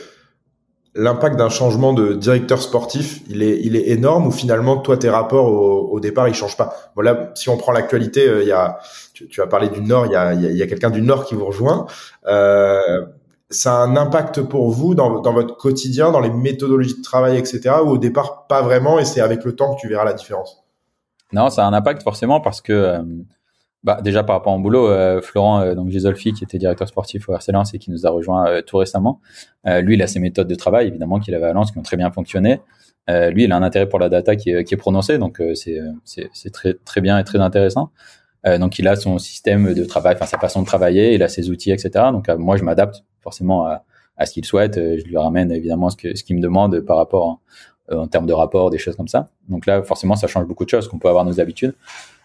[0.94, 5.10] l'impact d'un changement de directeur sportif, il est, il est énorme ou finalement, toi, tes
[5.10, 6.74] rapports au, départ, ils changent pas?
[6.94, 10.32] Voilà, si on prend l'actualité, euh, il tu, as parlé du Nord, il y a,
[10.32, 11.84] il y a, quelqu'un du Nord qui vous rejoint.
[12.26, 13.04] Euh,
[13.50, 17.38] ça a un impact pour vous dans, dans, votre quotidien, dans les méthodologies de travail,
[17.38, 17.76] etc.
[17.82, 20.64] Ou au départ, pas vraiment, et c'est avec le temps que tu verras la différence?
[21.32, 23.02] Non, ça a un impact forcément parce que, euh,
[23.84, 27.28] bah, déjà par rapport au boulot, euh, Florent euh, donc Gisolfi, qui était directeur sportif
[27.28, 29.20] au RC Lens et qui nous a rejoint tout récemment,
[29.64, 31.96] lui, il a ses méthodes de travail, évidemment, qu'il avait à Lens, qui ont très
[31.96, 32.60] bien fonctionné.
[33.08, 37.00] lui, il a un intérêt pour la data qui est, prononcé, donc c'est très, très
[37.00, 37.90] bien et très intéressant.
[38.44, 41.50] Donc, il a son système de travail, enfin sa façon de travailler, il a ses
[41.50, 41.90] outils, etc.
[42.12, 43.84] Donc, moi, je m'adapte forcément à,
[44.18, 44.76] à ce qu'il souhaite.
[44.76, 47.40] Euh, je lui ramène évidemment ce que ce qu'il me demande par rapport en,
[47.92, 49.28] euh, en, termes de rapport, des choses comme ça.
[49.48, 51.74] Donc là, forcément, ça change beaucoup de choses, qu'on peut avoir nos habitudes.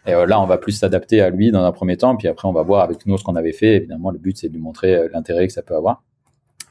[0.06, 2.48] Et euh, là, on va plus s'adapter à lui dans un premier temps, puis après,
[2.48, 3.76] on va voir avec nous ce qu'on avait fait.
[3.76, 6.04] Évidemment, le but, c'est de lui montrer l'intérêt que ça peut avoir.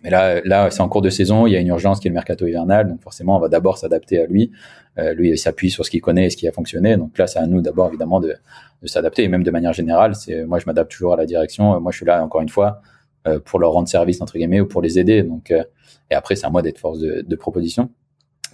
[0.02, 2.10] Mais là, là, c'est en cours de saison, il y a une urgence qui est
[2.10, 4.50] le mercato hivernal, donc forcément, on va d'abord s'adapter à lui.
[4.98, 6.96] Euh, lui, il s'appuie sur ce qu'il connaît et ce qui a fonctionné.
[6.96, 8.36] Donc là, c'est à nous d'abord, évidemment, de,
[8.84, 9.22] s'adapter.
[9.22, 11.80] Et même de manière générale, c'est moi, je m'adapte toujours à la direction.
[11.80, 12.82] Moi, je suis là, encore une fois,
[13.28, 15.22] euh, pour leur rendre service entre guillemets ou pour les aider.
[15.22, 15.62] Donc euh,
[16.10, 17.88] et après c'est à moi d'être force de, proposition.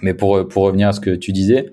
[0.03, 1.73] Mais pour euh, pour revenir à ce que tu disais,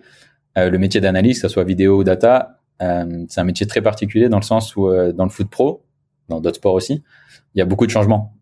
[0.55, 4.38] le métier d'analyse, que ce soit vidéo ou data, c'est un métier très particulier dans
[4.38, 5.83] le sens où dans le foot pro,
[6.29, 7.03] dans d'autres sports aussi,
[7.53, 8.33] il y a beaucoup de changements.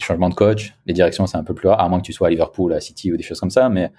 [0.00, 2.28] Changements de coach, les directions c'est un peu plus rare, à moins que tu sois
[2.28, 3.92] à Liverpool, à City ou des choses comme ça, mais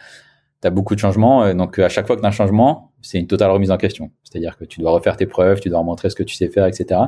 [0.62, 1.54] tu as beaucoup de changements.
[1.54, 4.12] Donc à chaque fois que tu as un changement, c'est une totale remise en question.
[4.24, 6.66] C'est-à-dire que tu dois refaire tes preuves, tu dois montrer ce que tu sais faire,
[6.66, 7.02] etc.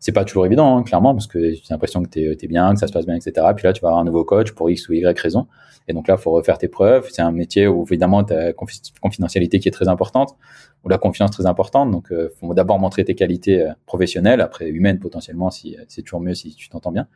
[0.00, 2.74] C'est pas toujours évident, hein, clairement, parce que tu as l'impression que tu es, bien,
[2.74, 3.46] que ça se passe bien, etc.
[3.54, 5.46] Puis là, tu vas avoir un nouveau coach pour X ou Y raison.
[5.88, 7.08] Et donc là, faut refaire tes preuves.
[7.10, 10.36] C'est un métier où évidemment, tu as confidentialité qui est très importante,
[10.84, 11.90] ou la confiance très importante.
[11.90, 16.02] Donc, il euh, faut d'abord montrer tes qualités euh, professionnelles, après humaines potentiellement, si c'est
[16.02, 17.06] toujours mieux si tu t'entends bien.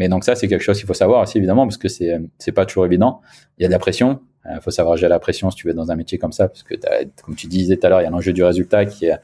[0.00, 2.52] Mais donc ça, c'est quelque chose qu'il faut savoir aussi, évidemment, parce que c'est c'est
[2.52, 3.20] pas toujours évident.
[3.58, 5.66] Il y a de la pression, il euh, faut savoir gérer la pression si tu
[5.68, 6.74] veux dans un métier comme ça, parce que
[7.22, 9.18] comme tu disais tout à l'heure, il y a l'enjeu du résultat qui est,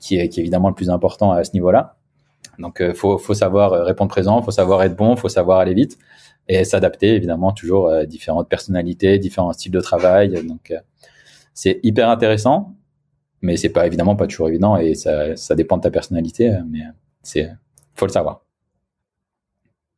[0.00, 1.96] qui est, qui évidemment le plus important à ce niveau-là.
[2.58, 5.60] Donc, il euh, faut, faut savoir euh, répondre présent, faut savoir être bon, faut savoir
[5.60, 5.96] aller vite
[6.46, 10.44] et s'adapter évidemment toujours à différentes personnalités, différents styles de travail.
[10.46, 10.74] Donc,
[11.54, 12.74] c'est hyper intéressant,
[13.40, 16.80] mais c'est pas évidemment pas toujours évident et ça, ça dépend de ta personnalité, mais
[17.22, 17.50] c'est
[17.94, 18.42] faut le savoir.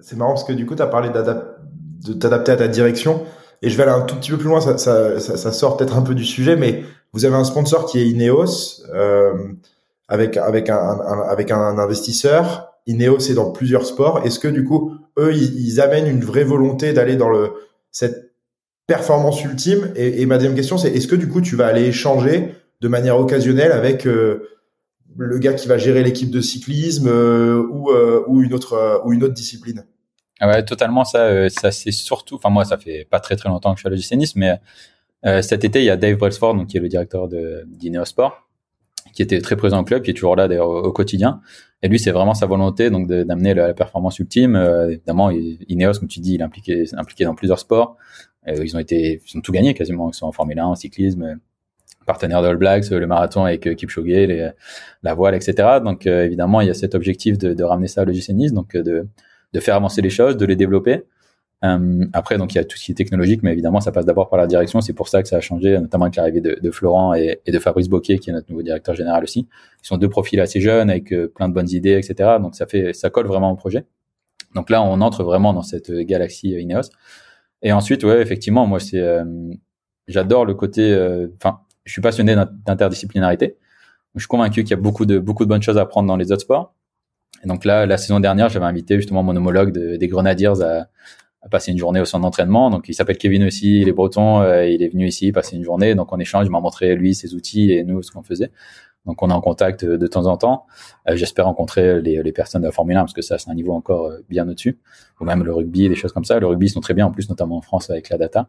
[0.00, 3.24] C'est marrant parce que du coup, tu as parlé de t'adapter à ta direction.
[3.62, 5.96] Et je vais aller un tout petit peu plus loin, ça, ça, ça, sort peut-être
[5.96, 6.82] un peu du sujet, mais
[7.14, 9.32] vous avez un sponsor qui est Ineos, euh,
[10.08, 12.74] avec, avec, un, avec un investisseur.
[12.86, 14.20] Ineos est dans plusieurs sports.
[14.24, 17.52] Est-ce que du coup, eux, ils, amènent une vraie volonté d'aller dans le,
[17.90, 18.32] cette
[18.86, 19.92] performance ultime?
[19.96, 22.88] Et, et ma deuxième question, c'est est-ce que du coup, tu vas aller échanger de
[22.88, 24.48] manière occasionnelle avec euh,
[25.16, 29.12] le gars qui va gérer l'équipe de cyclisme euh, ou, euh, ou, une autre, ou
[29.12, 29.84] une autre discipline
[30.40, 31.04] ah ouais, totalement.
[31.04, 32.36] Ça, euh, ça c'est surtout.
[32.36, 34.58] Enfin, moi, ça fait pas très très longtemps que je suis l'OGC mais
[35.26, 37.66] euh, cet été, il y a Dave Brailsford, donc qui est le directeur de
[38.04, 38.46] Sport,
[39.14, 41.40] qui était très présent au club, qui est toujours là d'ailleurs au, quotidien.
[41.82, 44.56] Et lui, c'est vraiment sa volonté donc d'amener la, performance ultime.
[44.56, 47.96] Euh, évidemment, Ineos, comme tu dis, il est impliqué, impliqué dans plusieurs sports.
[48.48, 50.74] Euh, ils ont été, ils ont tout gagné quasiment, ils sont en Formule 1, en
[50.74, 51.38] cyclisme,
[52.04, 54.50] partenaire de All Blacks, le marathon avec Kipchoge, les,
[55.02, 55.78] la voile, etc.
[55.84, 59.76] Donc évidemment, il y a cet objectif de, ramener ça à l'OGC donc de faire
[59.76, 61.04] avancer les choses, de les développer.
[61.64, 64.04] Euh, après, donc il y a tout ce qui est technologique, mais évidemment, ça passe
[64.04, 64.80] d'abord par la direction.
[64.80, 67.88] C'est pour ça que ça a changé, notamment avec l'arrivée de, Florent et, de Fabrice
[67.88, 69.48] Boquet, qui est notre nouveau directeur général aussi.
[69.82, 72.36] Ils sont deux profils assez jeunes, avec euh, plein de bonnes idées, etc.
[72.40, 73.86] Donc ça fait, ça colle vraiment au projet.
[74.54, 76.90] Donc là, on entre vraiment dans cette euh, galaxie euh, Ineos.
[77.62, 79.02] Et ensuite, ouais, effectivement, moi, c'est,
[80.06, 80.94] j'adore le côté,
[81.40, 82.34] enfin, je suis passionné
[82.66, 83.56] d'interdisciplinarité.
[84.14, 86.16] Je suis convaincu qu'il y a beaucoup de beaucoup de bonnes choses à apprendre dans
[86.16, 86.74] les autres sports.
[87.44, 90.88] Et donc là, la saison dernière, j'avais invité justement mon homologue des Grenadiers à,
[91.42, 92.70] à, passer une journée au centre d'entraînement.
[92.70, 95.64] Donc il s'appelle Kevin aussi, il est breton, euh, il est venu ici passer une
[95.64, 95.94] journée.
[95.94, 98.50] Donc on échange, il m'a montré lui ses outils et nous ce qu'on faisait.
[99.04, 100.66] Donc on est en contact de temps en temps.
[101.08, 103.54] Euh, j'espère rencontrer les, les, personnes de la Formule 1 parce que ça c'est un
[103.54, 104.78] niveau encore euh, bien au-dessus.
[105.20, 106.38] Ou même le rugby, des choses comme ça.
[106.38, 108.48] Le rugby ils sont très bien en plus, notamment en France avec la data.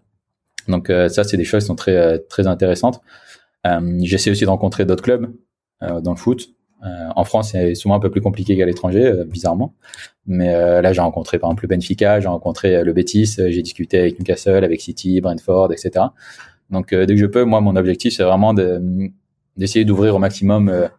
[0.67, 3.01] Donc ça, c'est des choses qui sont très très intéressantes.
[4.01, 5.31] J'essaie aussi de rencontrer d'autres clubs
[5.81, 6.49] dans le foot.
[6.81, 9.75] en France, c'est souvent un peu plus compliqué qu'à l'étranger, bizarrement.
[10.25, 10.51] Mais
[10.81, 14.63] là, j'ai rencontré par exemple le Benfica, j'ai rencontré le Betis, j'ai discuté avec Newcastle,
[14.63, 16.05] avec City, Brentford, etc.
[16.69, 18.53] Donc dès que je peux, moi, mon objectif, c'est vraiment
[19.55, 20.89] d'essayer d'ouvrir au maximum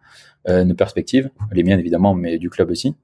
[0.49, 2.95] euh, nos perspectives, les miennes évidemment, mais du club aussi.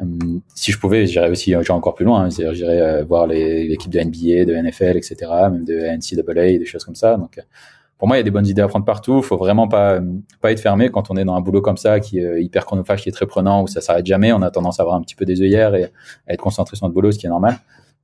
[0.00, 2.24] Euh, si je pouvais, j'irais aussi encore plus loin.
[2.24, 2.28] Hein.
[2.30, 5.16] J'irais euh, voir l'équipe de NBA, de NFL, etc.,
[5.50, 7.16] même de NCAA, des choses comme ça.
[7.16, 7.38] Donc,
[7.98, 9.18] pour moi, il y a des bonnes idées à prendre partout.
[9.18, 10.00] Il faut vraiment pas
[10.40, 13.02] pas être fermé quand on est dans un boulot comme ça, qui est hyper chronophage,
[13.02, 14.32] qui est très prenant, où ça s'arrête jamais.
[14.32, 15.84] On a tendance à avoir un petit peu des œillères et
[16.28, 17.56] à être concentré sur notre boulot, ce qui est normal.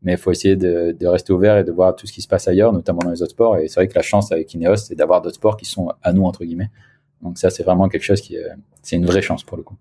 [0.02, 2.28] Mais il faut essayer de, de, rester ouvert et de voir tout ce qui se
[2.28, 3.56] passe ailleurs, notamment dans les autres sports.
[3.58, 6.12] Et c'est vrai que la chance avec Ineos, c'est d'avoir d'autres sports qui sont à
[6.12, 6.70] nous entre guillemets.
[7.22, 8.36] Donc ça, c'est vraiment quelque chose qui,
[8.82, 9.76] c'est une vraie chance pour le coup.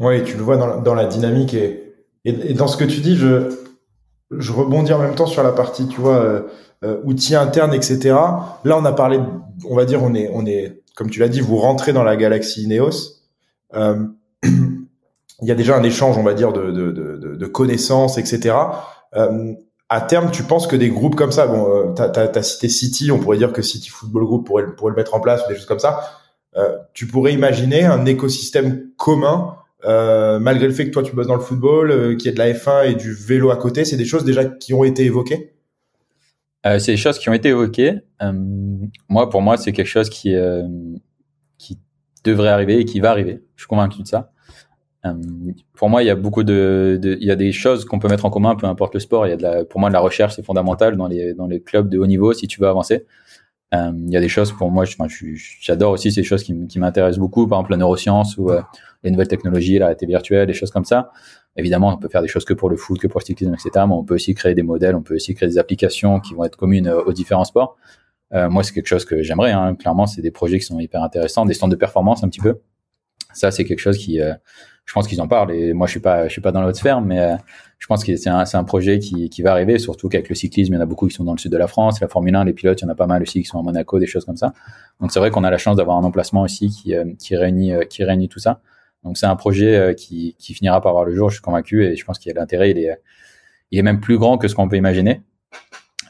[0.00, 3.54] Oui, tu le vois dans la, dynamique et, et, dans ce que tu dis, je,
[4.30, 6.42] je rebondis en même temps sur la partie, tu vois, euh,
[6.82, 7.98] euh, outils internes, etc.
[8.64, 9.20] Là, on a parlé,
[9.68, 12.16] on va dire, on est, on est, comme tu l'as dit, vous rentrez dans la
[12.16, 13.20] galaxie Ineos.
[13.74, 14.06] Euh,
[14.42, 18.56] il y a déjà un échange, on va dire, de, de, de, de connaissances, etc.
[19.16, 19.52] Euh,
[19.90, 23.10] à terme, tu penses que des groupes comme ça, bon, euh, tu as, cité City,
[23.10, 25.56] on pourrait dire que City Football Group pourrait, pourrait le mettre en place ou des
[25.56, 26.00] choses comme ça.
[26.94, 31.34] Tu pourrais imaginer un écosystème commun, euh, malgré le fait que toi tu bosses dans
[31.34, 33.84] le football, euh, qu'il y ait de la F1 et du vélo à côté.
[33.84, 35.54] C'est des choses déjà qui ont été évoquées?
[36.66, 38.00] Euh, c'est des choses qui ont été évoquées.
[39.08, 40.34] Moi, pour moi, c'est quelque chose qui
[41.58, 41.78] qui
[42.24, 43.42] devrait arriver et qui va arriver.
[43.56, 44.32] Je suis convaincu de ça.
[45.72, 48.26] Pour moi, il y a beaucoup de, il y a des choses qu'on peut mettre
[48.26, 49.26] en commun, peu importe le sport.
[49.26, 51.88] Il y a pour moi, de la recherche, c'est fondamental dans les dans les clubs
[51.88, 53.06] de haut niveau si tu veux avancer.
[53.72, 54.84] Il y a des choses pour moi,
[55.60, 58.50] j'adore aussi ces choses qui, qui m'intéressent beaucoup, par exemple la neuroscience ou
[59.02, 61.10] les nouvelles technologies, la réalité virtuelle, des choses comme ça.
[61.56, 63.70] Évidemment, on peut faire des choses que pour le foot, que pour le cyclisme, etc.
[63.88, 66.44] Mais on peut aussi créer des modèles, on peut aussi créer des applications qui vont
[66.44, 67.76] être communes aux différents sports.
[68.32, 69.52] Euh, moi, c'est quelque chose que j'aimerais.
[69.52, 69.74] Hein.
[69.74, 72.60] Clairement, c'est des projets qui sont hyper intéressants, des stands de performance un petit peu.
[73.32, 74.34] Ça, c'est quelque chose qui, euh,
[74.84, 75.52] je pense qu'ils en parlent.
[75.52, 77.36] Et moi, je suis pas, je suis pas dans l'autre sphère, mais euh,
[77.78, 79.78] je pense que c'est un, un projet qui, qui va arriver.
[79.78, 81.56] Surtout qu'avec le cyclisme, il y en a beaucoup qui sont dans le sud de
[81.56, 82.00] la France.
[82.00, 83.62] La Formule 1, les pilotes, il y en a pas mal aussi qui sont à
[83.62, 84.52] Monaco, des choses comme ça.
[85.00, 87.72] Donc, c'est vrai qu'on a la chance d'avoir un emplacement aussi qui, euh, qui réunit,
[87.88, 88.60] qui réunit tout ça.
[89.04, 91.30] Donc, c'est un projet qui, qui finira par voir le jour.
[91.30, 92.70] Je suis convaincu et je pense qu'il y a l'intérêt.
[92.70, 93.00] Il est,
[93.70, 95.22] il est même plus grand que ce qu'on peut imaginer.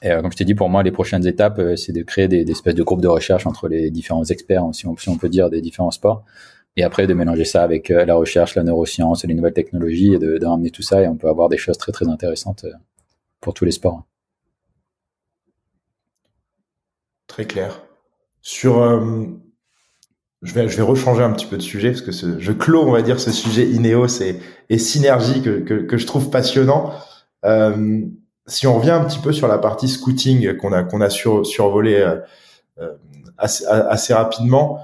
[0.03, 2.74] Et comme je t'ai dit, pour moi, les prochaines étapes, c'est de créer des, espèces
[2.74, 6.24] de groupes de recherche entre les différents experts, si on, peut dire, des différents sports,
[6.76, 10.18] et après de mélanger ça avec euh, la recherche, la neuroscience, les nouvelles technologies et
[10.18, 12.72] de, ramener tout ça et on peut avoir des choses très très intéressantes euh,
[13.40, 14.05] pour tous les sports.
[17.26, 17.83] Très clair.
[18.40, 19.26] Sur, euh,
[20.42, 22.83] je vais je vais rechanger un petit peu de sujet parce que ce, je clôt
[22.83, 26.92] on va dire ce sujet Ineos et, et synergie que, que, que je trouve passionnant.
[27.44, 28.00] Euh,
[28.46, 31.46] si on revient un petit peu sur la partie scouting qu'on a qu'on a sur,
[31.46, 31.96] survolé
[32.79, 32.92] euh,
[33.38, 34.81] assez, assez rapidement,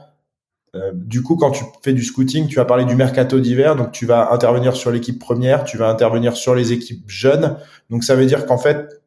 [0.77, 3.93] euh, du coup, quand tu fais du scouting, tu as parlé du mercato d'hiver, donc
[3.93, 7.57] tu vas intervenir sur l'équipe première, tu vas intervenir sur les équipes jeunes.
[7.91, 9.01] Donc ça veut dire qu'en fait,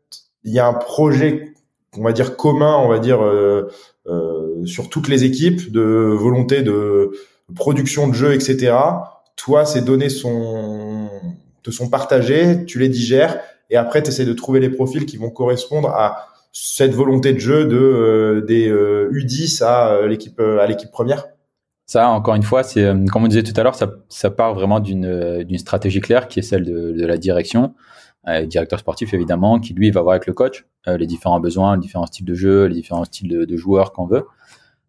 [0.43, 1.48] il y a un projet,
[1.97, 3.69] on va dire commun, on va dire euh,
[4.07, 7.11] euh, sur toutes les équipes de volonté de
[7.55, 8.73] production de jeux, etc.
[9.35, 11.09] Toi, ces données sont
[11.63, 15.17] te sont partagées, tu les digères et après tu essaies de trouver les profils qui
[15.17, 21.25] vont correspondre à cette volonté de jeu de des U10 à l'équipe à l'équipe première.
[21.89, 24.53] Ça, encore une fois, c'est euh, comme on disait tout à l'heure, ça, ça part
[24.53, 27.69] vraiment d'une euh, stratégie claire qui est celle de, de la direction, euh,
[28.47, 31.81] directeur sportif évidemment, qui lui va voir avec le coach euh, les différents besoins, les
[31.81, 34.25] différents styles de jeu, les différents styles de, joueurs qu'on veut.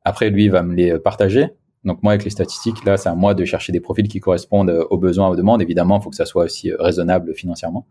[0.05, 1.49] Après, lui va me les partager.
[1.85, 4.87] Donc moi, avec les statistiques, là, c'est à moi de chercher des profils qui correspondent
[4.91, 5.63] aux besoins, aux demandes.
[5.63, 7.87] Évidemment, il faut que ça soit aussi raisonnable financièrement.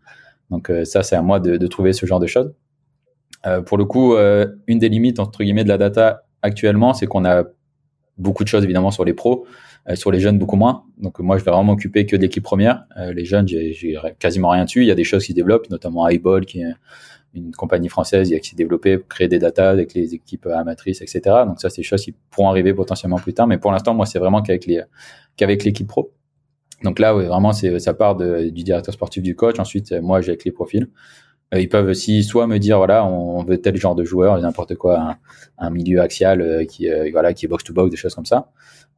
[0.50, 2.52] Donc ça, c'est à moi de, trouver ce genre de choses.
[3.66, 4.16] pour le coup,
[4.66, 7.44] une des limites entre guillemets de la data actuellement, c'est qu'on a
[8.20, 9.48] beaucoup de choses évidemment sur les pros, euh,
[9.94, 10.84] sur les jeunes beaucoup moins.
[10.98, 12.84] Donc moi je vais vraiment m'occuper que de l'équipe première.
[12.98, 14.82] Euh, les jeunes j'ai quasiment rien dessus.
[14.82, 16.72] Il y a des choses qui se développent, notamment Eyeball qui est
[17.34, 21.20] une compagnie française qui s'est développée pour créer des data avec les équipes amatrices, etc.
[21.46, 23.46] Donc ça c'est des choses qui pourront arriver potentiellement plus tard.
[23.46, 24.82] Mais pour l'instant moi c'est vraiment qu'avec les
[25.36, 26.12] qu'avec l'équipe pro.
[26.82, 29.58] Donc là ouais, vraiment c'est ça part du directeur sportif du coach.
[29.58, 30.88] Ensuite moi j'ai avec les profils.
[31.54, 34.76] Euh, ils peuvent aussi soit me dire voilà on veut tel genre de joueur n'importe
[34.76, 35.16] quoi
[35.58, 38.50] un, milieu axial euh, qui euh, voilà qui box to box des choses comme ça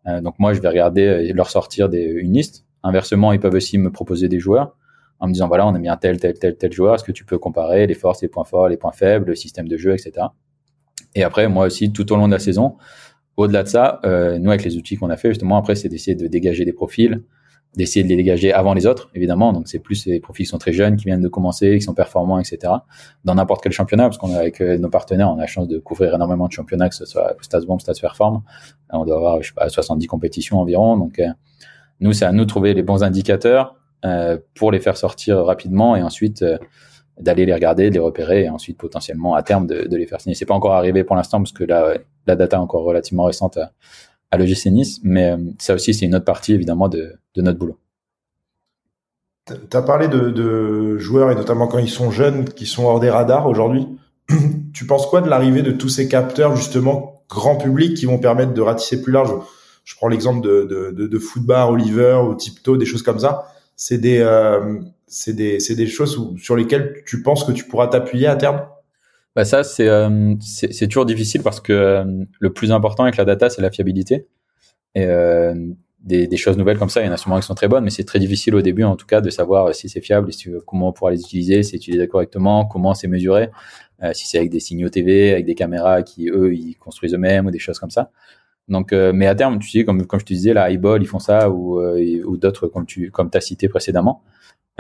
[0.07, 2.65] donc moi je vais regarder leur sortir des, une liste.
[2.83, 4.77] Inversement ils peuvent aussi me proposer des joueurs
[5.21, 6.97] en me disant voilà on a bien tel tel tel tel joueur.
[6.97, 9.69] Est-ce que tu peux comparer les forces les points forts les points faibles le système
[9.69, 10.27] de jeu etc
[11.15, 12.77] et après moi aussi tout au long de la saison
[13.37, 16.27] au-delà de ça nous avec les outils qu'on a fait justement après c'est d'essayer de
[16.27, 17.23] dégager des profils
[17.77, 19.53] d'essayer de les dégager avant les autres, évidemment.
[19.53, 21.95] Donc c'est plus les profils qui sont très jeunes, qui viennent de commencer, qui sont
[21.95, 22.73] performants, etc.
[23.25, 26.15] Dans n'importe quel championnat, parce qu'on avec nos partenaires, on a la chance de couvrir
[26.15, 28.43] énormément de championnats, que ce soit Stats Bomb, Stats Perform.
[28.91, 30.99] On doit avoir, je sais pas, 70 compétitions environ.
[30.99, 31.21] Donc
[32.01, 33.77] nous, c'est à nous de trouver les bons indicateurs
[34.55, 36.45] pour les faire sortir rapidement et ensuite
[37.19, 40.21] d'aller les regarder, de les repérer et ensuite potentiellement à terme de, de les faire
[40.21, 40.35] signer.
[40.35, 41.95] C'est pas encore arrivé pour l'instant parce que la,
[42.27, 43.73] la data est encore relativement récente à,
[44.33, 47.77] à l'OGC Nice, mais euh, ça aussi c'est une autre partie évidemment de, notre boulot.
[49.47, 53.11] Tu as parlé de, joueurs et notamment quand ils sont jeunes qui sont hors des
[53.11, 53.87] radars aujourd'hui.
[54.73, 58.55] tu penses quoi de l'arrivée de tous ces capteurs justement grand public qui vont permettre
[58.55, 59.33] de ratisser plus large?
[59.85, 63.53] Je prends l'exemple de, de, Footbar, Oliver ou Tipto, des choses comme ça.
[63.75, 64.79] C'est des euh,
[65.27, 68.63] des, des choses sur lesquelles tu penses que tu pourras t'appuyer à terme?
[69.35, 70.35] Bah ça, c'est euh,
[70.89, 74.27] toujours difficile parce que euh, le plus important avec la data, c'est la fiabilité.
[74.95, 75.55] Et euh,
[76.01, 77.85] des, des, choses nouvelles comme ça, il y en a sûrement qui sont très bonnes,
[77.85, 80.51] mais c'est très difficile au début, en tout cas, de savoir si c'est fiable, si,
[80.67, 83.51] comment on pourra les utiliser, si c'est utilisé correctement, comment c'est mesuré,
[84.03, 87.47] euh, si c'est avec des signaux TV, avec des caméras qui, eux, ils construisent eux-mêmes
[87.47, 88.11] ou des choses comme ça.
[88.69, 91.07] Donc, euh, mais à terme, tu sais, comme, comme je te disais, la Eyeball, ils
[91.07, 94.23] font ça ou, ou d'autres comme tu comme as cité précédemment.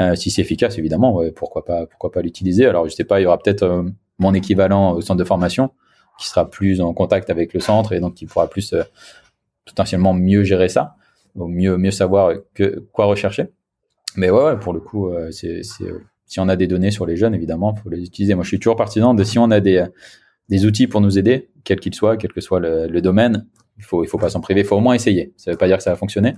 [0.00, 2.66] Euh, si c'est efficace, évidemment, ouais, pourquoi pas, pourquoi pas l'utiliser.
[2.66, 3.84] Alors, je sais pas, il y aura peut-être euh,
[4.18, 5.70] mon équivalent au centre de formation
[6.18, 8.82] qui sera plus en contact avec le centre et donc qui pourra plus euh,
[9.64, 10.96] potentiellement mieux gérer ça,
[11.34, 12.34] donc mieux mieux savoir
[12.92, 13.48] quoi rechercher.
[14.16, 17.74] Mais ouais, pour le coup, c'est si on a des données sur les jeunes, évidemment,
[17.74, 18.34] faut les utiliser.
[18.34, 19.86] Moi, je suis toujours partisan de si on a des
[20.48, 23.46] des outils pour nous aider, quels qu'ils soient, quel que soit le, le, domaine,
[23.78, 25.32] il faut il faut pas s'en priver, il faut au moins essayer.
[25.38, 26.34] Ça veut pas dire que ça va fonctionner,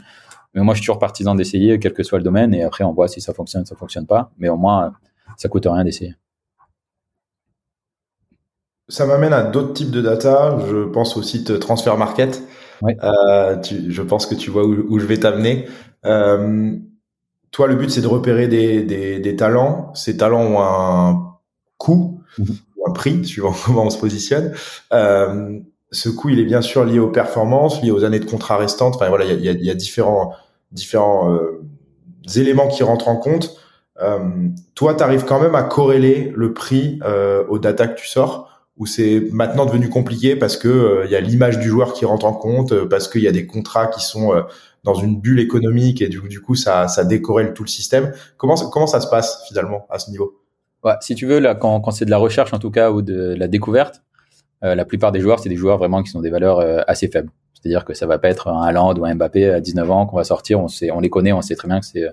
[0.54, 2.92] mais moi, je suis toujours partisan d'essayer, quel que soit le domaine, et après, on
[2.92, 4.30] voit si ça fonctionne, ça fonctionne pas.
[4.38, 4.92] Mais au moins,
[5.37, 6.14] ça coûte rien d'essayer.
[8.88, 10.59] Ça m'amène à d'autres types de data.
[10.68, 12.42] Je pense au site Transfer Market.
[13.03, 15.66] Euh, je pense que tu vois où, je vais t'amener.
[16.05, 16.75] Euh,
[17.51, 19.92] toi, le but, c'est de repérer des, talents.
[19.94, 21.38] Ces talents ont un
[21.79, 22.57] coût mhm.
[22.77, 24.53] ou un prix, suivant comment on se positionne.
[24.92, 25.59] Euh,
[25.90, 28.97] ce coût, il est bien sûr lié aux performances, lié aux années de contrat restantes.
[28.97, 30.35] Enfin voilà, il y a, y a, différents
[30.75, 31.64] différents euh,
[32.37, 33.57] éléments qui rentrent en compte.
[34.03, 38.09] Euh, toi, tu arrives quand même à corréler le prix euh, aux data que tu
[38.09, 40.68] sors, ou c'est maintenant devenu compliqué parce que
[41.04, 43.28] il euh, y a l'image du joueur qui rentre en compte, euh, parce qu'il y
[43.28, 44.32] a des contrats qui sont
[44.82, 48.12] dans une bulle économique et du, du coup ça, ça décorrèle tout le système.
[48.37, 50.40] Comment comment ça se passe finalement à ce niveau?
[50.82, 53.00] Ouais, Si tu veux là, quand, quand c'est de la recherche en tout cas ou
[53.00, 54.02] de la découverte,
[54.62, 57.08] euh, la plupart des joueurs, c'est des joueurs vraiment qui sont des valeurs euh, assez
[57.08, 57.30] faibles.
[57.54, 60.16] C'est-à-dire que ça va pas être un Haaland ou un Mbappé à 19 ans qu'on
[60.16, 60.60] va sortir.
[60.60, 62.04] On sait, on les connaît, on sait très bien que c'est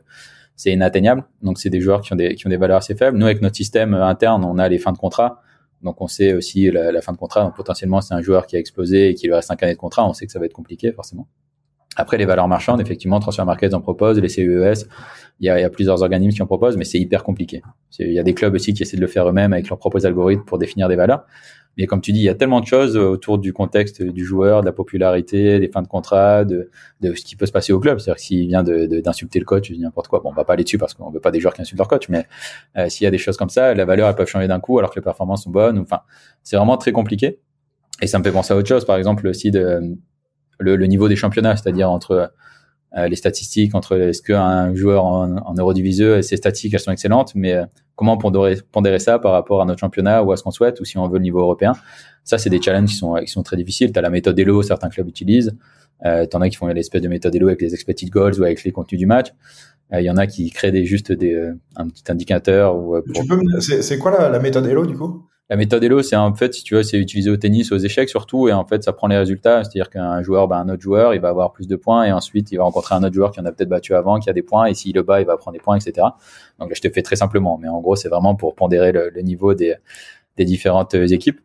[0.56, 1.24] c'est inatteignable.
[1.42, 3.18] Donc c'est des joueurs qui ont des qui ont des valeurs assez faibles.
[3.18, 5.42] Nous avec notre système interne, on a les fins de contrat.
[5.84, 7.44] Donc on sait aussi la, fin de contrat.
[7.44, 9.78] Donc potentiellement c'est un joueur qui a explosé et qui lui reste 5 années de
[9.78, 10.08] contrat.
[10.08, 11.28] On sait que ça va être compliqué forcément.
[11.98, 14.88] Après les valeurs marchandes, effectivement, Transfer Markets en propose, les CES,
[15.42, 17.62] il y a, il y a plusieurs organismes qui en proposent, mais c'est hyper compliqué.
[18.00, 20.06] Il y a des clubs aussi qui essaient de le faire eux-mêmes avec leurs propres
[20.06, 21.26] algorithmes pour définir des valeurs.
[21.78, 24.62] Mais comme tu dis, il y a tellement de choses autour du contexte du joueur,
[24.62, 27.80] de la popularité, des fins de contrat, de, de ce qui peut se passer au
[27.80, 28.00] club.
[28.00, 30.78] C'est-à-dire que s'il vient d'insulter le coach, n'importe quoi, bon, on va pas aller dessus
[30.78, 32.26] parce qu'on veut pas des joueurs qui insultent leur coach, mais
[32.78, 34.80] euh, s'il y a des choses comme ça, la valeur, elle peut changer d'un coup
[34.80, 35.80] alors que les performances sont bonnes.
[35.80, 36.02] Enfin,
[36.44, 37.40] c'est vraiment très compliqué.
[38.02, 39.80] Et ça me fait penser à autre chose, par exemple aussi de,
[40.60, 42.34] le, le niveau des championnats, c'est-à-dire entre
[42.96, 47.54] les statistiques entre est-ce qu'un joueur en, en Eurodiviseux, ses statistiques, elles sont excellentes, mais
[47.54, 50.82] euh, comment pondérer, pondérer ça par rapport à notre championnat ou à ce qu'on souhaite
[50.82, 51.74] ou si on veut le niveau européen?
[52.24, 53.92] Ça, c'est des challenges qui sont, qui sont très difficiles.
[53.94, 55.56] Tu as la méthode Elo, certains clubs utilisent.
[56.06, 58.64] Euh, T'en as qui font l'espèce de méthode Elo avec les expected goals ou avec
[58.64, 59.30] les contenus du match.
[59.94, 62.76] Euh, il y en a qui créent des, juste des, un petit indicateur.
[62.76, 65.28] Ou, tu peux c'est, quoi la, la méthode Elo du coup?
[65.52, 68.08] La méthode Elo, c'est en fait, si tu veux, c'est utilisé au tennis, aux échecs
[68.08, 69.66] surtout, et en fait, ça prend les résultats.
[69.66, 72.54] C'est-à-dire qu'un joueur, bah, un autre joueur, il va avoir plus de points, et ensuite,
[72.54, 74.44] il va rencontrer un autre joueur qui en a peut-être battu avant, qui a des
[74.44, 76.08] points, et s'il le bat, il va prendre des points, etc.
[76.58, 79.12] Donc là, je te fais très simplement, mais en gros, c'est vraiment pour pondérer le,
[79.24, 79.76] niveau des,
[80.38, 81.42] des différentes équipes.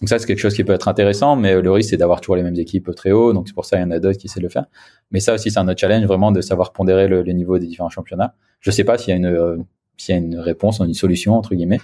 [0.00, 2.36] Donc ça, c'est quelque chose qui peut être intéressant, mais le risque, c'est d'avoir toujours
[2.36, 3.32] les mêmes équipes très haut.
[3.32, 4.66] Donc c'est pour ça qu'il y en a d'autres qui essaient de le faire.
[5.10, 7.90] Mais ça aussi, c'est un autre challenge, vraiment, de savoir pondérer le, niveau des différents
[7.90, 8.36] championnats.
[8.60, 9.64] Je sais pas s'il y a une
[9.96, 11.80] s'il y a une réponse, une solution entre guillemets.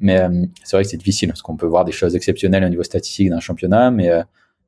[0.00, 2.68] Mais euh, c'est vrai que c'est difficile parce qu'on peut voir des choses exceptionnelles au
[2.68, 4.22] niveau statistique d'un championnat, mais euh,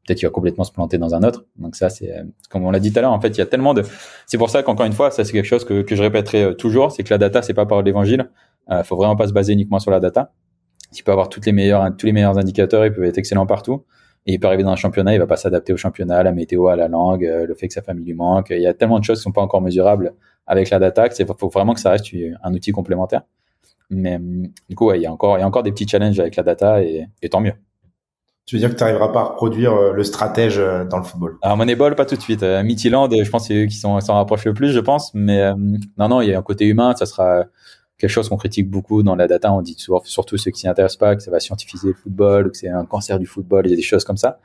[0.06, 1.46] peut-être qu'il va complètement se planter dans un autre.
[1.56, 3.12] Donc ça, c'est euh, comme on l'a dit tout à l'heure.
[3.12, 3.82] En fait, il y a tellement de.
[4.26, 6.92] C'est pour ça qu'encore une fois, ça c'est quelque chose que, que je répéterai toujours,
[6.92, 8.30] c'est que la data, c'est pas par l'évangile.
[8.70, 10.32] Euh, faut vraiment pas se baser uniquement sur la data.
[10.94, 13.84] Il peut avoir toutes les meilleures, tous les meilleurs indicateurs, il peut être excellent partout.
[14.26, 16.32] Et il peut arriver dans un championnat, il va pas s'adapter au championnat, à la
[16.32, 18.50] météo, à la langue, le fait que sa famille lui manque.
[18.50, 20.14] Il y a tellement de choses qui sont pas encore mesurables
[20.46, 22.06] avec la data, il faut vraiment que ça reste
[22.44, 23.22] un outil complémentaire.
[23.92, 24.18] Mais
[24.68, 26.42] du coup, il y a encore, il y a encore des petits challenges avec la
[26.42, 27.52] data et, tant mieux.
[28.46, 31.04] tu veux dire que tu n'arriveras pas à reproduire euh, le stratège euh, dans le
[31.04, 31.36] football?
[31.42, 32.42] Alors Moneyball, pas tout de suite.
[32.42, 35.12] Euh, Midtjylland, je pense c'est eux qui s'en rapprochent le plus, je pense.
[35.14, 35.52] Mais
[35.98, 36.94] non, non, il y a un côté humain.
[36.96, 37.44] Ça sera
[37.98, 39.52] quelque chose qu'on critique beaucoup dans la data.
[39.52, 42.46] On dit souvent, surtout ceux qui s'y intéressent pas, que ça va scientifiser le football,
[42.46, 44.40] ou que c'est un cancer du football, il y a des choses comme ça.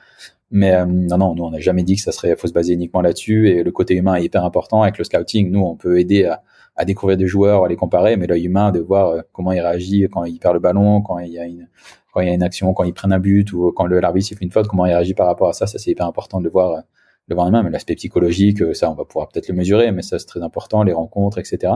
[0.51, 3.01] Mais non, non, nous on n'a jamais dit que ça serait, faut se baser uniquement
[3.01, 3.49] là-dessus.
[3.49, 4.83] Et le côté humain est hyper important.
[4.83, 6.43] Avec le scouting, nous on peut aider à,
[6.77, 10.07] à découvrir des joueurs, à les comparer, mais l'œil humain de voir comment il réagit
[10.11, 11.67] quand il perd le ballon, quand il y a une
[12.13, 14.29] quand il y a une action, quand ils prennent un but ou quand le l'arbitre
[14.29, 15.67] fait une faute, comment il réagit par rapport à ça.
[15.67, 16.83] Ça, c'est hyper important de le voir,
[17.27, 17.61] le voir en main.
[17.61, 20.81] Mais l'aspect psychologique, ça, on va pouvoir peut-être le mesurer, mais ça, c'est très important,
[20.81, 21.73] les rencontres, etc.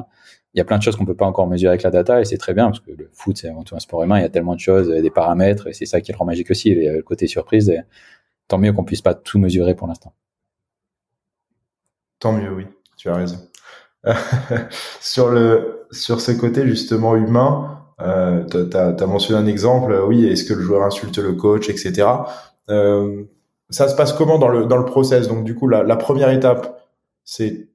[0.56, 2.26] Il y a plein de choses qu'on peut pas encore mesurer avec la data et
[2.26, 4.18] c'est très bien parce que le foot, c'est avant tout un sport humain.
[4.18, 6.50] Il y a tellement de choses, des paramètres et c'est ça qui le rend magique
[6.50, 6.74] aussi.
[6.74, 7.82] Le côté surprise, et
[8.48, 10.14] tant mieux qu'on puisse pas tout mesurer pour l'instant.
[12.18, 12.66] Tant mieux, oui.
[12.98, 13.38] Tu as raison.
[15.02, 20.44] sur le, sur ce côté justement humain, euh, tu as, mentionné un exemple, oui, est-ce
[20.44, 22.08] que le joueur insulte le coach, etc.
[22.70, 23.24] Euh,
[23.70, 25.28] ça se passe comment dans le, dans le process?
[25.28, 26.82] Donc du coup, la, la première étape,
[27.24, 27.68] c'est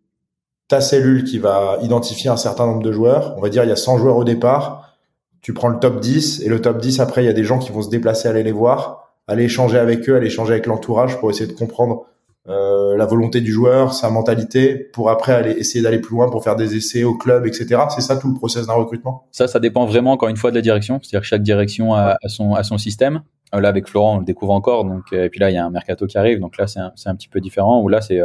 [0.69, 3.35] ta cellule qui va identifier un certain nombre de joueurs.
[3.37, 4.97] On va dire il y a 100 joueurs au départ.
[5.43, 7.59] Tu prends le top 10 et le top 10, après, il y a des gens
[7.59, 11.21] qui vont se déplacer, aller les voir, aller échanger avec eux, aller échanger avec l'entourage
[11.21, 12.07] pour essayer de comprendre
[12.49, 16.45] euh, la volonté du joueur, sa mentalité, pour après aller essayer d'aller plus loin pour
[16.45, 17.83] faire des essais au club, etc.
[17.93, 20.57] C'est ça tout le process d'un recrutement Ça, ça dépend vraiment encore une fois de
[20.57, 21.01] la direction.
[21.03, 23.23] C'est-à-dire que chaque direction a, son, a son système.
[23.53, 24.85] Euh, là, avec Florent, on le découvre encore.
[24.85, 26.39] Donc, euh, et puis là, il y a un mercato qui arrive.
[26.39, 27.83] Donc là, c'est un, un, petit peu différent.
[27.83, 28.21] Où là, c'est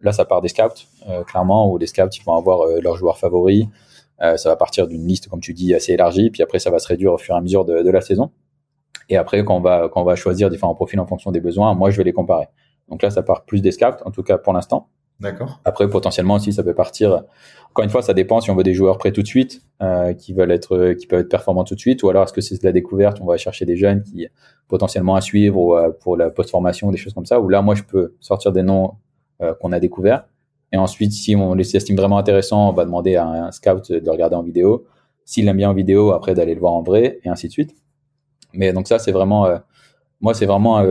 [0.00, 0.84] là, ça part des scouts,
[1.26, 3.66] clairement, où les scouts ils vont avoir leurs joueurs favoris.
[4.20, 6.30] ça va partir d'une liste, comme tu dis, assez élargie.
[6.30, 8.30] Puis après, ça va se réduire au fur et à mesure de, de la saison.
[9.08, 11.74] Et après, quand on va quand on va choisir différents profils en fonction des besoins,
[11.74, 12.46] moi, je vais les comparer.
[12.88, 14.88] Donc là, ça part plus des scouts, en tout cas pour l'instant.
[15.20, 15.60] D'accord.
[15.64, 17.22] Après, potentiellement aussi, ça peut partir.
[17.70, 20.12] Encore une fois, ça dépend si on veut des joueurs prêts tout de suite, euh,
[20.12, 22.40] qui veulent être, euh, qui peuvent être performants tout de suite, ou alors est-ce que
[22.40, 24.26] c'est de la découverte, on va chercher des jeunes qui
[24.68, 27.40] potentiellement à suivre ou euh, pour la post-formation, des choses comme ça.
[27.40, 28.94] Ou là, moi, je peux sortir des noms
[29.40, 30.26] euh, qu'on a découverts.
[30.72, 34.10] Et ensuite, si on les estime vraiment intéressants, on va demander à un scout de
[34.10, 34.86] regarder en vidéo.
[35.24, 37.74] S'il aime bien en vidéo, après d'aller le voir en vrai, et ainsi de suite.
[38.52, 39.48] Mais donc ça, c'est vraiment,
[40.20, 40.82] moi, c'est vraiment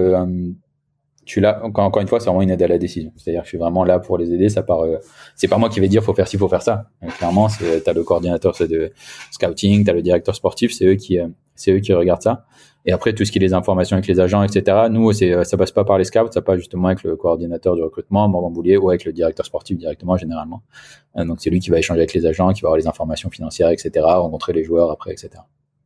[1.23, 3.11] un tu l'as encore, une fois c'est vraiment une aide à la décision.
[3.17, 4.97] C'est-à-dire que je suis vraiment là pour les aider ça part euh,
[5.35, 6.89] c'est pas moi qui vais dire faut faire ci faut faire ça.
[7.17, 8.91] Clairement c'est t'as le coordinateur de
[9.31, 12.45] scouting t'as le directeur sportif c'est eux qui euh, c'est eux qui regardent ça.
[12.85, 15.43] Et après tout ce qui est les informations avec les agents etc nous c'est euh,
[15.43, 18.51] ça passe pas par les scouts ça passe justement avec le coordinateur du recrutement Morgan
[18.51, 20.63] Boulier ou avec le directeur sportif directement généralement.
[21.15, 23.69] Donc c'est lui qui va échanger avec les agents qui va avoir les informations financières
[23.69, 25.41] etc rencontrer les joueurs après etc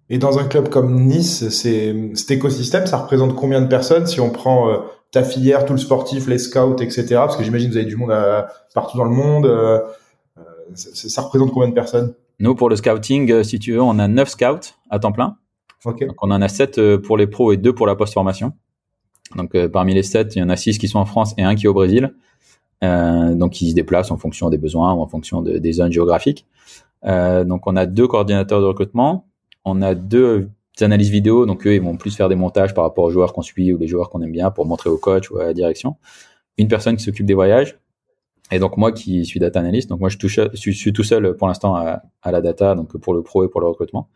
[0.10, 4.30] et dans un club comme Nice, cet écosystème, ça représente combien de personnes si on
[4.30, 4.72] prend
[5.12, 7.06] ta filière, tout le sportif, les scouts, etc.
[7.16, 8.12] Parce que j'imagine que vous avez du monde
[8.74, 9.46] partout dans le monde.
[9.46, 9.80] Euh,
[10.38, 10.44] euh,
[10.74, 12.14] ça, représente combien de personnes?
[12.40, 15.38] Nous, pour le scouting, euh, si tu veux, on a 9 scouts à temps plein.
[15.86, 16.06] Okay.
[16.06, 18.54] Donc, on en a 7 pour les pros et 2 pour la post-formation.
[19.36, 21.56] Donc, parmi les 7, il y en a 6 qui sont en France et un
[21.56, 22.14] qui est au Brésil.
[22.84, 25.92] Euh, donc, ils se déplacent en fonction des besoins ou en fonction de, des zones
[25.92, 26.46] géographiques.
[27.06, 29.28] Euh, donc, on a deux coordinateurs de recrutement.
[29.66, 30.50] On a deux
[30.84, 33.42] analyses vidéo, donc eux, ils vont plus faire des montages par rapport aux joueurs qu'on
[33.42, 35.96] suit ou les joueurs qu'on aime bien pour montrer au coach ou à la direction.
[36.58, 37.80] Une personne qui s'occupe des voyages,
[38.52, 40.18] et donc moi qui suis data analyst, donc moi je,
[40.54, 43.68] suis tout seul pour l'instant à, la data, donc pour le pro et pour le
[43.68, 44.10] recrutement.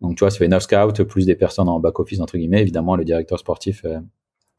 [0.00, 2.62] Donc tu vois, ça fait 9 scouts plus des personnes en back office entre guillemets,
[2.62, 3.98] évidemment le directeur sportif euh,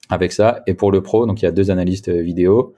[0.09, 0.61] avec ça.
[0.67, 2.75] Et pour le pro, donc il y a deux analystes euh, vidéo,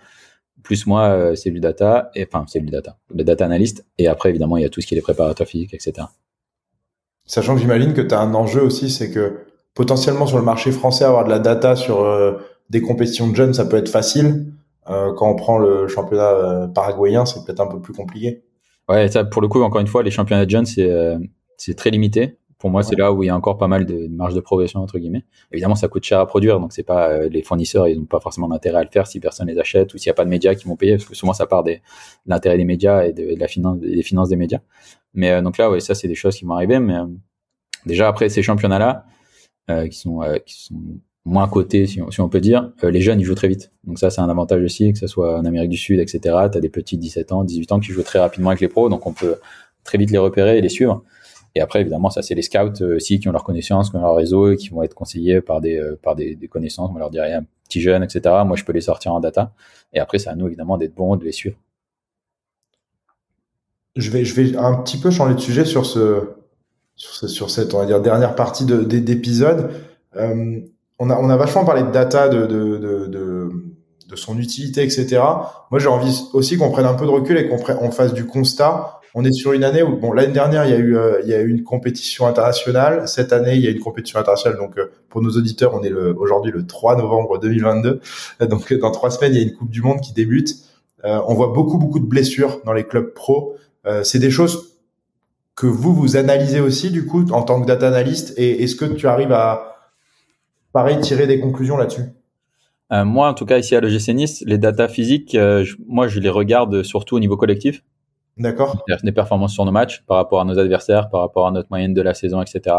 [0.64, 3.86] plus moi euh, c'est du data, et enfin c'est du data, le data analyst.
[3.98, 6.08] Et après évidemment il y a tout ce qui est les préparateurs physiques, etc.
[7.32, 10.74] Sachant que j'imagine que tu as un enjeu aussi, c'est que potentiellement sur le marché
[10.74, 12.34] français, avoir de la data sur euh,
[12.70, 14.48] des compétitions de jeunes, ça peut être facile.
[14.90, 18.44] Euh, quand on prend le championnat euh, paraguayen, c'est peut-être un peu plus compliqué.
[18.90, 22.38] Ouais, ça, pour le coup, encore une fois, les championnats de jeunes, c'est très limité.
[22.60, 24.82] Pour moi, c'est là où il y a encore pas mal de marge de progression
[24.82, 25.24] entre guillemets.
[25.54, 28.50] Évidemment, ça coûte cher à produire, donc c'est pas les fournisseurs, ils n'ont pas forcément
[28.50, 30.54] d'intérêt à le faire si personne les achète ou s'il n'y a pas de médias
[30.54, 31.82] qui vont payer, parce que souvent ça part des, de
[32.28, 34.60] l'intérêt des médias et de, la finance, des finances des médias.
[35.14, 36.80] Mais euh, donc là, ouais, ça c'est des choses qui vont arriver.
[36.80, 37.06] Mais euh,
[37.86, 39.06] déjà après ces championnats-là,
[39.70, 40.82] euh, qui sont qui sont
[41.26, 43.72] moins cotés, si on, si on peut dire, les jeunes ils jouent très vite.
[43.84, 46.20] Donc ça c'est un avantage aussi, que ce soit en Amérique du Sud, etc.
[46.52, 48.90] Tu as des petits 17 ans, 18 ans qui jouent très rapidement avec les pros,
[48.90, 49.36] donc on peut
[49.84, 51.04] très vite les repérer et les suivre.
[51.54, 54.16] Et après, évidemment, ça, c'est les scouts aussi qui ont leur connaissance, qui ont leur
[54.16, 56.90] réseau et qui vont être conseillés par des, par des, connaissances.
[56.96, 58.22] On leur dire, un petit jeune, etc.
[58.46, 59.52] Moi, je peux les sortir en data.
[59.92, 61.58] Et après, c'est à nous, évidemment, d'être bons, de les suivre
[63.96, 66.30] je vais, je vais un petit peu changer de sujet sur ce,
[66.96, 69.72] sur, sur cette, on va dire, dernière partie d'épisode.
[70.16, 70.60] Euh,
[71.00, 73.50] on a, on a vachement parlé de data, de, de, de, de,
[74.08, 75.22] de son utilité, etc.
[75.72, 78.26] Moi, j'ai envie aussi qu'on prenne un peu de recul et qu'on on fasse du
[78.26, 79.00] constat.
[79.16, 81.34] on est sur une année où, bon, l'année dernière, il y a eu, il y
[81.34, 83.08] a eu une compétition internationale.
[83.08, 84.60] Cette année, il y a une compétition internationale.
[84.60, 84.76] Donc,
[85.10, 88.00] pour nos auditeurs, on est aujourd'hui le 3 novembre 2022.
[88.48, 90.56] Donc, dans trois semaines, il y a une Coupe du Monde qui débute.
[91.04, 93.58] on voit beaucoup, beaucoup de blessures dans les clubs pro.
[94.04, 94.78] C'est des choses
[95.56, 98.34] que vous, vous analysez aussi, du coup, en tant que data analyst.
[98.38, 99.92] Et est-ce que tu arrives à,
[100.74, 102.04] pareil, tirer des conclusions là-dessus?
[102.92, 106.20] Euh, moi, en tout cas, ici à l'EGC Nice, les data physiques, euh, moi, je
[106.20, 107.84] les regarde surtout au niveau collectif.
[108.38, 108.84] D'accord.
[109.04, 111.94] Des performances sur nos matchs par rapport à nos adversaires, par rapport à notre moyenne
[111.94, 112.76] de la saison, etc.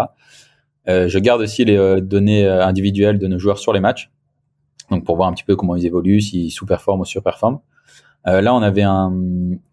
[0.88, 4.10] Euh, je garde aussi les euh, données euh, individuelles de nos joueurs sur les matchs,
[4.90, 7.60] donc pour voir un petit peu comment ils évoluent, s'ils sous-performent ou surperforment.
[8.26, 9.12] Euh, là, on avait un,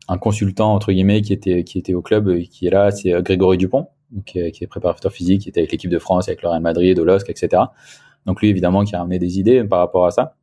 [0.07, 3.57] un, consultant entre guillemets qui était qui était au club, qui est là, c'est Grégory
[3.57, 3.87] Dupont,
[4.25, 6.61] qui est, qui est préparateur physique, qui était avec l'équipe de France, avec le Real
[6.61, 7.63] Madrid, de l'OSC, etc.
[8.25, 10.35] Donc lui, évidemment, qui a amené des idées par rapport à ça.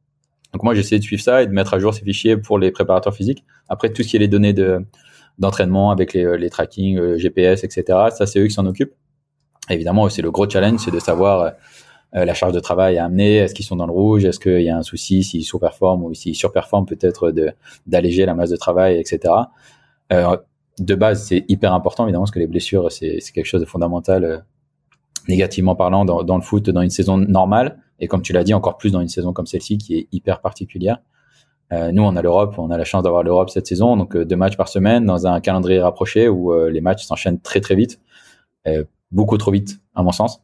[0.52, 2.70] Donc moi, j'essaie de suivre ça et de mettre à jour ces fichiers pour les
[2.70, 3.44] préparateurs physiques.
[3.68, 4.84] Après, tout ce qui est les données de
[5.38, 7.84] d'entraînement avec les, les tracking, le GPS, etc.
[8.10, 8.94] Ça, c'est eux qui s'en occupent.
[9.68, 11.50] Évidemment, c'est le gros challenge, c'est de savoir euh,
[12.24, 14.70] la charge de travail à amener, est-ce qu'ils sont dans le rouge, est-ce qu'il y
[14.70, 17.32] a un souci, s'ils sous-performent ou s'ils surperforment, peut-être
[17.86, 19.34] d'alléger la masse de travail, etc.
[20.12, 20.36] Euh,
[20.78, 24.24] de base, c'est hyper important, évidemment, parce que les blessures, c'est quelque chose de fondamental,
[24.24, 24.38] euh,
[25.28, 27.78] négativement parlant, dans, dans, le foot, dans une saison normale.
[28.00, 30.40] Et comme tu l'as dit, encore plus dans une saison comme celle-ci qui est hyper
[30.40, 30.98] particulière.
[31.72, 34.24] Euh, nous, on a l'Europe, on a la chance d'avoir l'Europe cette saison, donc euh,
[34.24, 37.74] deux matchs par semaine dans un calendrier rapproché où euh, les matchs s'enchaînent très très
[37.74, 38.00] vite,
[39.12, 40.42] beaucoup trop vite à mon sens.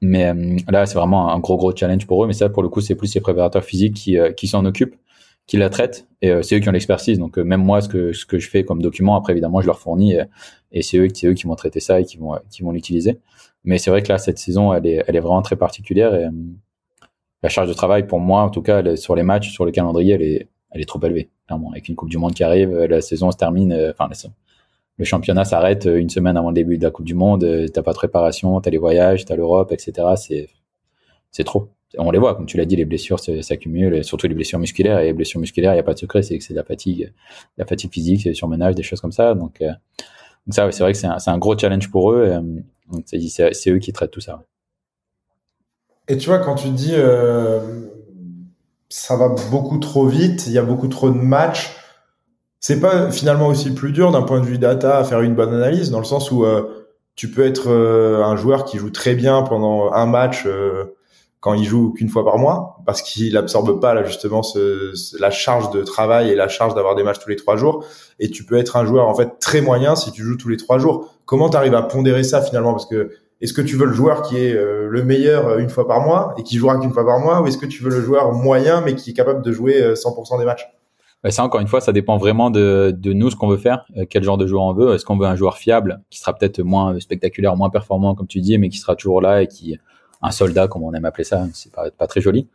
[0.00, 0.32] Mais
[0.68, 2.26] là, c'est vraiment un gros gros challenge pour eux.
[2.26, 4.96] Mais ça, pour le coup, c'est plus les préparateurs physiques qui, qui s'en occupent,
[5.46, 7.18] qui la traitent, et c'est eux qui ont l'expertise.
[7.18, 9.78] Donc même moi, ce que ce que je fais comme document, après évidemment, je leur
[9.78, 10.16] fournis,
[10.72, 13.18] et, c'est eux, eux qui vont traiter ça et qui vont qui vont l'utiliser.
[13.64, 16.28] Mais c'est vrai que là, cette saison, elle est elle est vraiment très particulière et
[17.42, 20.14] la charge de travail pour moi, en tout cas, sur les matchs, sur le calendrier,
[20.14, 21.70] elle est, elle est trop élevée, clairement.
[21.70, 24.08] Avec une Coupe du Monde qui arrive, la saison se termine, euh, enfin,
[25.00, 27.42] le championnat s'arrête euh, une semaine avant le début de la Coupe du Monde.
[27.42, 30.08] Euh, t'as pas de préparation, t'as les voyages, t'as l'Europe, etc.
[30.16, 30.50] C'est,
[31.30, 31.70] c'est trop.
[31.96, 35.00] On les voit, comme tu l'as dit, les blessures s'accumulent, surtout les blessures musculaires.
[35.00, 36.64] Et les blessures musculaires, il n'y a pas de secret, c'est que c'est de la
[36.64, 37.12] fatigue,
[37.56, 39.34] la fatigue physique, c'est surmenage, des choses comme ça.
[39.34, 39.60] Donc,
[40.50, 42.32] ça, c'est vrai que c'est un, gros challenge pour eux.
[43.06, 44.44] c'est, eux qui traitent tout ça.
[46.06, 47.88] Et tu vois, quand tu dis euh,
[48.88, 51.74] ça va beaucoup trop vite, il y a beaucoup trop de matchs,
[52.60, 55.54] c'est pas finalement aussi plus dur d'un point de vue data à faire une bonne
[55.54, 56.86] analyse, dans le sens où euh,
[57.16, 60.46] tu peux être euh, un joueur qui joue très bien pendant un match
[61.40, 65.30] quand il joue qu'une fois par mois, parce qu'il absorbe pas là justement ce, la
[65.30, 67.84] charge de travail et la charge d'avoir des matchs tous les trois jours.
[68.18, 70.58] Et tu peux être un joueur en fait très moyen si tu joues tous les
[70.58, 71.14] trois jours.
[71.24, 72.72] Comment tu arrives à pondérer ça finalement?
[72.72, 75.70] Parce que est-ce que tu veux le joueur qui est euh, le meilleur euh, une
[75.70, 77.90] fois par mois et qui jouera qu'une fois par mois ou est-ce que tu veux
[77.90, 80.68] le joueur moyen mais qui est capable de jouer 100% euh, des matchs?
[81.28, 84.22] Ça, encore une fois, ça dépend vraiment de, de nous, ce qu'on veut faire, quel
[84.22, 84.94] genre de joueur on veut.
[84.94, 88.40] Est-ce qu'on veut un joueur fiable, qui sera peut-être moins spectaculaire, moins performant, comme tu
[88.40, 89.78] dis, mais qui sera toujours là et qui,
[90.22, 92.48] un soldat, comme on aime appeler ça, c'est pas, pas très joli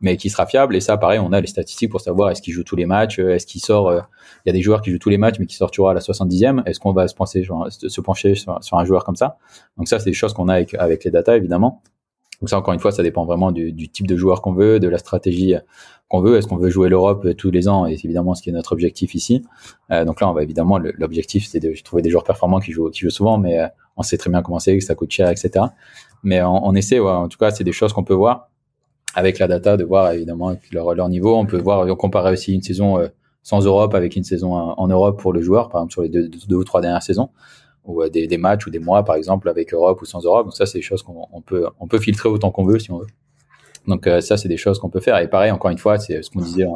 [0.00, 0.76] mais qui sera fiable.
[0.76, 3.18] Et ça, pareil, on a les statistiques pour savoir est-ce qu'il joue tous les matchs,
[3.18, 3.88] euh, est-ce qu'il sort.
[3.88, 4.00] Euh,
[4.44, 6.00] il y a des joueurs qui jouent tous les matchs, mais qui toujours à la
[6.00, 6.62] 70e.
[6.66, 9.38] Est-ce qu'on va se pencher, se pencher sur, un joueur comme ça?
[9.76, 11.82] Donc ça, c'est des choses qu'on a avec, avec les data, évidemment.
[12.40, 14.88] Donc ça, encore une fois, ça dépend vraiment du, type de joueur qu'on veut, de
[14.88, 15.54] la stratégie
[16.08, 16.36] qu'on veut.
[16.36, 17.86] Est-ce qu'on veut jouer l'Europe euh, tous les ans?
[17.86, 19.44] Et c'est évidemment ce qui est notre objectif ici.
[19.90, 22.90] Euh, donc là, on va évidemment, l'objectif, c'est de trouver des joueurs performants qui jouent,
[22.90, 23.58] qui jouent souvent, mais
[23.96, 25.66] on sait très bien comment c'est, que ça coûte cher, etc.
[26.22, 28.50] Mais on, on essaie, ouais, en tout cas, c'est des choses qu'on peut voir
[29.14, 31.36] avec la data, de voir évidemment leur, leur niveau.
[31.36, 33.08] On peut voir, comparer aussi une saison euh,
[33.42, 36.56] sans Europe avec une saison en Europe pour le joueur, par exemple sur les deux
[36.56, 37.30] ou trois dernières saisons,
[37.88, 40.46] ou euh, des, des, matchs ou des mois, par exemple, avec Europe ou sans Europe.
[40.46, 42.98] Donc ça, c'est des choses qu'on peut, on peut filtrer autant qu'on veut si on
[42.98, 43.06] veut.
[43.86, 45.18] Donc euh, ça, c'est des choses qu'on peut faire.
[45.18, 46.66] Et pareil, encore une fois, c'est ce qu'on disait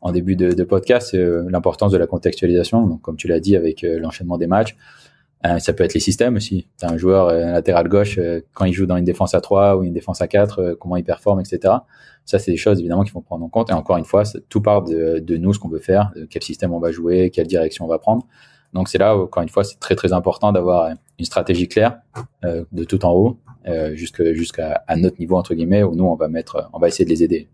[0.00, 2.86] en, début de, podcast, c'est l'importance de la contextualisation.
[2.86, 4.76] Donc comme tu l'as dit avec l'enchaînement des matchs,
[5.44, 6.68] euh, ça peut être les systèmes aussi.
[6.78, 9.76] T'as un joueur euh, latéral gauche euh, quand il joue dans une défense à 3
[9.76, 11.74] ou une défense à 4, comment il performe, etc.
[12.24, 13.70] Ça, c'est des choses évidemment qu'il faut prendre en compte.
[13.70, 16.72] Et encore une fois, tout part de, de, nous, ce qu'on veut faire, quel système
[16.72, 18.26] on va jouer, quelle direction on va prendre.
[18.72, 21.98] Donc c'est là, encore une fois, c'est très très important d'avoir une stratégie claire
[22.42, 23.38] de tout en haut
[23.94, 27.22] jusqu'à notre niveau entre guillemets où nous on va mettre, on va essayer de les
[27.22, 27.48] aider.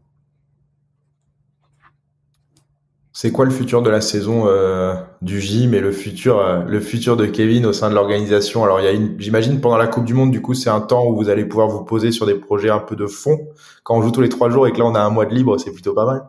[3.20, 6.78] C'est quoi le futur de la saison euh, du gym et le futur, euh, le
[6.78, 8.62] futur de Kevin au sein de l'organisation?
[8.62, 8.78] Alors,
[9.18, 11.66] j'imagine pendant la Coupe du Monde, du coup, c'est un temps où vous allez pouvoir
[11.66, 13.48] vous poser sur des projets un peu de fond.
[13.82, 15.34] Quand on joue tous les trois jours et que là on a un mois de
[15.34, 16.22] libre, c'est plutôt pas mal.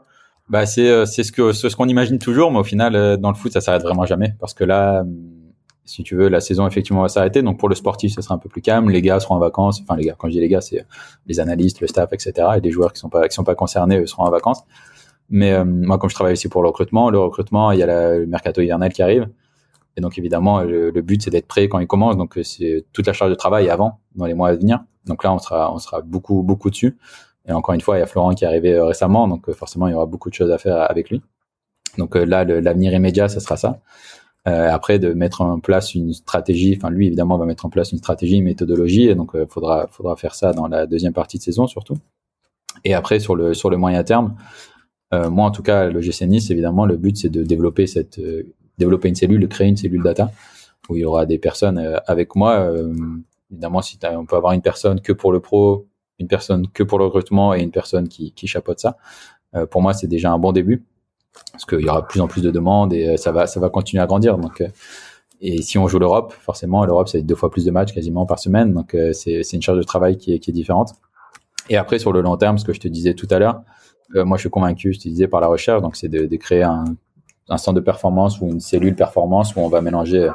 [0.50, 3.36] Bah, c'est euh, c'est ce que ce qu'on imagine toujours, mais au final, dans le
[3.36, 5.04] foot, ça s'arrête vraiment jamais parce que là,
[5.90, 7.42] si tu veux, la saison effectivement va s'arrêter.
[7.42, 8.90] Donc pour le sportif, ce sera un peu plus calme.
[8.90, 9.82] Les gars seront en vacances.
[9.82, 10.86] Enfin, les gars, quand je dis les gars, c'est
[11.26, 12.48] les analystes, le staff, etc.
[12.58, 14.64] Et les joueurs qui sont pas qui sont pas concernés eux, seront en vacances.
[15.30, 18.18] Mais euh, moi, comme je travaille aussi pour le recrutement, le recrutement, il y a
[18.20, 19.30] le mercato hivernal qui arrive.
[19.98, 22.18] Et donc évidemment, le, but c'est d'être prêt quand il commence.
[22.18, 24.84] Donc c'est toute la charge de travail avant, dans les mois à venir.
[25.06, 26.98] Donc là, on sera, on sera beaucoup, beaucoup dessus.
[27.50, 29.92] Et encore une fois, il y a Florent qui est arrivé récemment, donc forcément, il
[29.92, 31.22] y aura beaucoup de choses à faire avec lui.
[31.98, 33.82] Donc là, l'avenir immédiat, ce sera ça.
[34.48, 36.76] Euh, après, de mettre en place une stratégie.
[36.78, 39.10] Enfin, lui, évidemment, va mettre en place une stratégie, une méthodologie.
[39.10, 41.98] Et donc, il faudra, faudra faire ça dans la deuxième partie de saison surtout.
[42.86, 44.36] Et après, sur le, sur le moyen terme,
[45.14, 48.20] euh, moi, en tout cas, le GC Nice, évidemment, le but, c'est de développer cette,
[48.20, 48.44] euh,
[48.78, 50.32] développer une cellule, de créer une cellule data
[50.90, 52.60] où il y aura des personnes euh, avec moi.
[52.60, 52.94] Euh,
[53.52, 55.88] évidemment, si on peut avoir une personne que pour le pro,
[56.20, 58.98] une personne que pour le recrutement et une personne qui, qui chapeaute ça.
[59.72, 60.84] pour moi, c'est déjà un bon début
[61.52, 63.70] parce qu'il y aura de plus en plus de demandes et ça va, ça va
[63.70, 64.38] continuer à grandir.
[64.38, 64.64] Donc,
[65.42, 68.40] et si on joue l'Europe, forcément, l'Europe, c'est deux fois plus de matchs quasiment par
[68.40, 68.74] semaine.
[68.74, 70.94] Donc, c'est une charge de travail qui est, différente.
[71.70, 73.62] Et après, sur le long terme, ce que je te disais tout à l'heure,
[74.16, 75.82] euh, moi, je suis convaincu, je te disais, par la recherche.
[75.82, 76.86] Donc, c'est de, créer un,
[77.48, 80.32] un, centre de performance ou une cellule performance où on va mélanger euh,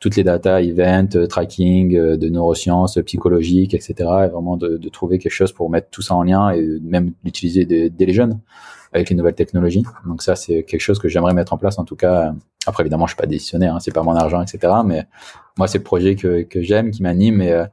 [0.00, 3.94] toutes les data, event, euh, tracking, de neurosciences, psychologiques, etc.
[3.98, 7.12] Et vraiment de, de, trouver quelque chose pour mettre tout ça en lien et même
[7.24, 8.38] l'utiliser dès les jeunes
[8.92, 9.84] avec les nouvelles technologies.
[10.06, 11.78] Donc ça, c'est quelque chose que j'aimerais mettre en place.
[11.78, 12.34] En tout cas,
[12.66, 14.72] après évidemment, je suis pas décisionnaire, hein, c'est pas mon argent, etc.
[14.84, 15.06] Mais
[15.58, 17.64] moi, c'est le projet que, que j'aime, qui m'anime et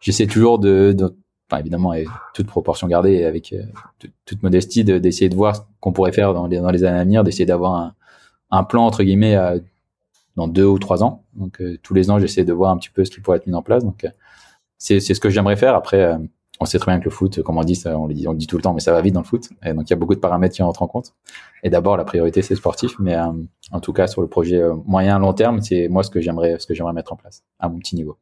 [0.00, 1.14] j'essaie toujours de, de,
[1.58, 3.62] évidemment, et toute proportion gardée, avec euh,
[4.24, 7.04] toute modestie, d'essayer de, voir ce qu'on pourrait faire dans les, dans les années à
[7.04, 7.94] venir, d'essayer d'avoir un,
[8.50, 9.36] un, plan entre guillemets
[10.36, 11.24] dans deux ou trois ans.
[11.34, 13.46] Donc euh, tous les ans, j'essaie de voir un petit peu ce qui pourrait être
[13.46, 13.84] mis en place.
[13.84, 14.10] Donc euh,
[14.78, 15.74] c'est ce que j'aimerais faire.
[15.76, 16.16] Après,
[16.58, 18.38] on sait très bien que le foot, comme on dit, on le dit, on le
[18.38, 19.48] dit tout le temps, mais ça va vite dans le foot.
[19.64, 21.14] Et donc il y a beaucoup de paramètres qui entrent en compte.
[21.62, 25.34] Et d'abord, la priorité c'est sportif, mais en tout cas sur le projet moyen long
[25.34, 27.94] terme, c'est moi ce que j'aimerais ce que j'aimerais mettre en place à mon petit
[27.94, 28.18] niveau.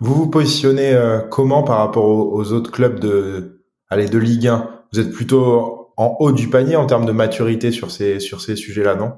[0.00, 4.70] Vous vous positionnez euh, comment par rapport aux, autres clubs de, allez, de Ligue 1
[4.92, 8.54] Vous êtes plutôt en haut du panier en termes de maturité sur ces, sur ces
[8.54, 9.14] sujets-là, non?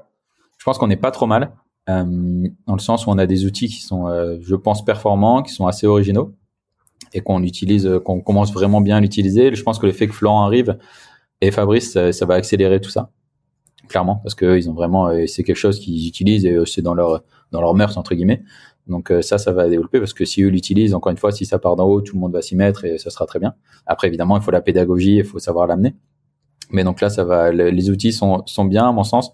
[0.61, 1.53] Je pense qu'on n'est pas trop mal,
[1.89, 2.03] euh,
[2.67, 5.51] dans le sens où on a des outils qui sont, euh, je pense, performants, qui
[5.51, 6.35] sont assez originaux
[7.13, 9.55] et qu'on utilise, qu'on commence vraiment bien à l'utiliser.
[9.55, 10.77] Je pense que le fait que Florent arrive
[11.41, 13.09] et Fabrice, ça, va accélérer tout ça,
[13.87, 17.59] clairement, parce qu'ils ont vraiment, c'est quelque chose qu'ils utilisent et c'est dans leur, dans
[17.59, 18.43] leur mœurs entre guillemets.
[18.85, 21.47] Donc euh, ça, ça va développer parce que si eux l'utilisent, encore une fois, si
[21.47, 23.55] ça part d'en haut, tout le monde va s'y mettre et ça sera très bien.
[23.87, 25.95] Après, évidemment, il faut la pédagogie, il faut savoir l'amener.
[26.69, 27.51] Mais donc là, ça va.
[27.51, 29.33] Les outils sont, sont bien, à mon sens.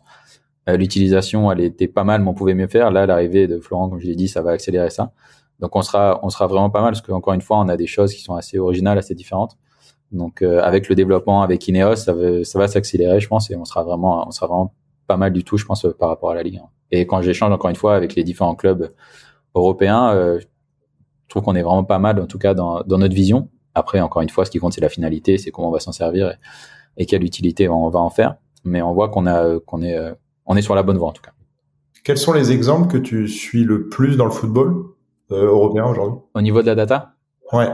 [0.70, 2.92] Euh, l'utilisation, elle était pas mal, mais on pouvait mieux faire.
[2.92, 5.12] Là, l'arrivée de Florent, comme je l'ai dit, ça va accélérer ça.
[5.60, 7.88] Donc on sera, on sera vraiment pas mal parce qu'encore une fois, on a des
[7.88, 9.58] choses qui sont assez originales, assez différentes.
[10.12, 13.84] Donc euh, avec le développement, avec Ineos, ça, va, s'accélérer, je pense, et on sera
[13.84, 14.74] vraiment, on sera vraiment
[15.08, 16.70] pas mal du tout, je pense, par rapport à la Ligue 1.
[16.92, 18.94] Et quand j'échange encore une fois avec les différents clubs
[19.56, 23.50] européen, euh, je trouve qu'on est vraiment pas mal, en tout cas dans, notre vision.
[23.74, 25.92] Après, encore une fois, ce qui compte, c'est la finalité, c'est comment on va s'en
[25.92, 26.38] servir
[26.98, 28.38] et, quelle utilité on va en faire.
[28.64, 30.14] Mais on voit qu'on a, qu'on est, euh,
[30.48, 31.34] on est sur la bonne voie en tout cas.
[32.04, 34.86] Quels sont les exemples que tu suis le plus dans le football
[35.32, 36.20] euh, européen aujourd'hui?
[36.34, 37.14] Au niveau de la data?
[37.52, 37.68] Ouais.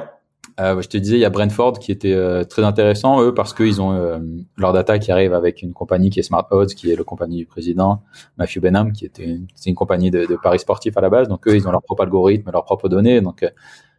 [0.60, 3.54] Euh, je te disais, il y a Brentford qui était euh, très intéressant, eux, parce
[3.54, 4.20] qu'ils ont euh,
[4.58, 7.38] leur data qui arrive avec une compagnie qui est Smart Odds, qui est le compagnie
[7.38, 8.04] du président
[8.38, 11.28] Matthew Benham, qui était c'est une compagnie de, de, paris sportifs à la base.
[11.28, 13.20] Donc eux, ils ont leur propre algorithme, leurs propres données.
[13.22, 13.44] Donc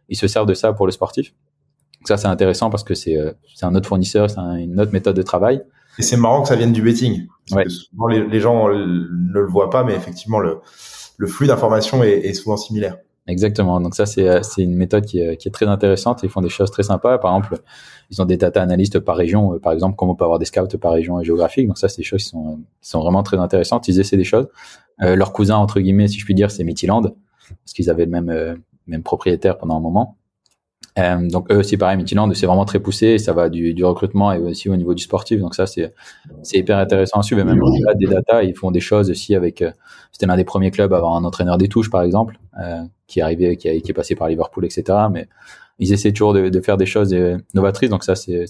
[0.07, 1.33] ils se servent de ça pour le sportif.
[1.99, 3.17] Donc, ça, c'est intéressant parce que c'est
[3.53, 5.61] c'est un autre fournisseur, c'est une autre méthode de travail.
[5.97, 7.27] Et c'est marrant que ça vienne du betting.
[7.49, 10.59] Parce que souvent, les, les, gens ne le voient pas, mais effectivement, le,
[11.17, 12.97] le flux d'informations est, est souvent similaire.
[13.27, 13.81] Exactement.
[13.81, 16.21] Donc ça, c'est, c'est une méthode qui est, qui est, très intéressante.
[16.23, 17.17] Ils font des choses très sympas.
[17.17, 17.59] Par exemple,
[18.11, 19.55] ils ont des data analystes par région.
[19.55, 21.67] Euh, par exemple, comme on peut avoir des scouts par région géographique.
[21.67, 23.87] Donc ça, c'est des choses qui sont, qui sont vraiment très intéressantes.
[23.87, 24.47] Ils essaient des choses.
[25.01, 27.01] Euh, leur cousin, entre guillemets, si je puis dire, c'est Mythiland.
[27.01, 30.17] Parce qu'ils avaient le même, euh, même propriétaire pendant un moment.
[30.97, 34.31] Euh, donc eux aussi pareil, Midtjylland, c'est vraiment très poussé, ça va du, du, recrutement
[34.31, 35.39] et aussi au niveau du sportif.
[35.39, 35.93] Donc ça c'est
[36.41, 37.41] c'est hyper intéressant à suivre.
[37.41, 39.61] Et même au-delà des data, ils font des choses aussi avec.
[39.61, 39.71] Euh,
[40.11, 43.19] c'était l'un des premiers clubs à avoir un entraîneur des touches par exemple, euh, qui
[43.19, 44.97] est arrivé, qui, a, qui est passé par Liverpool, etc.
[45.11, 45.27] Mais
[45.79, 47.89] ils essaient toujours de, de faire des choses euh, novatrices.
[47.89, 48.45] Donc ça c'est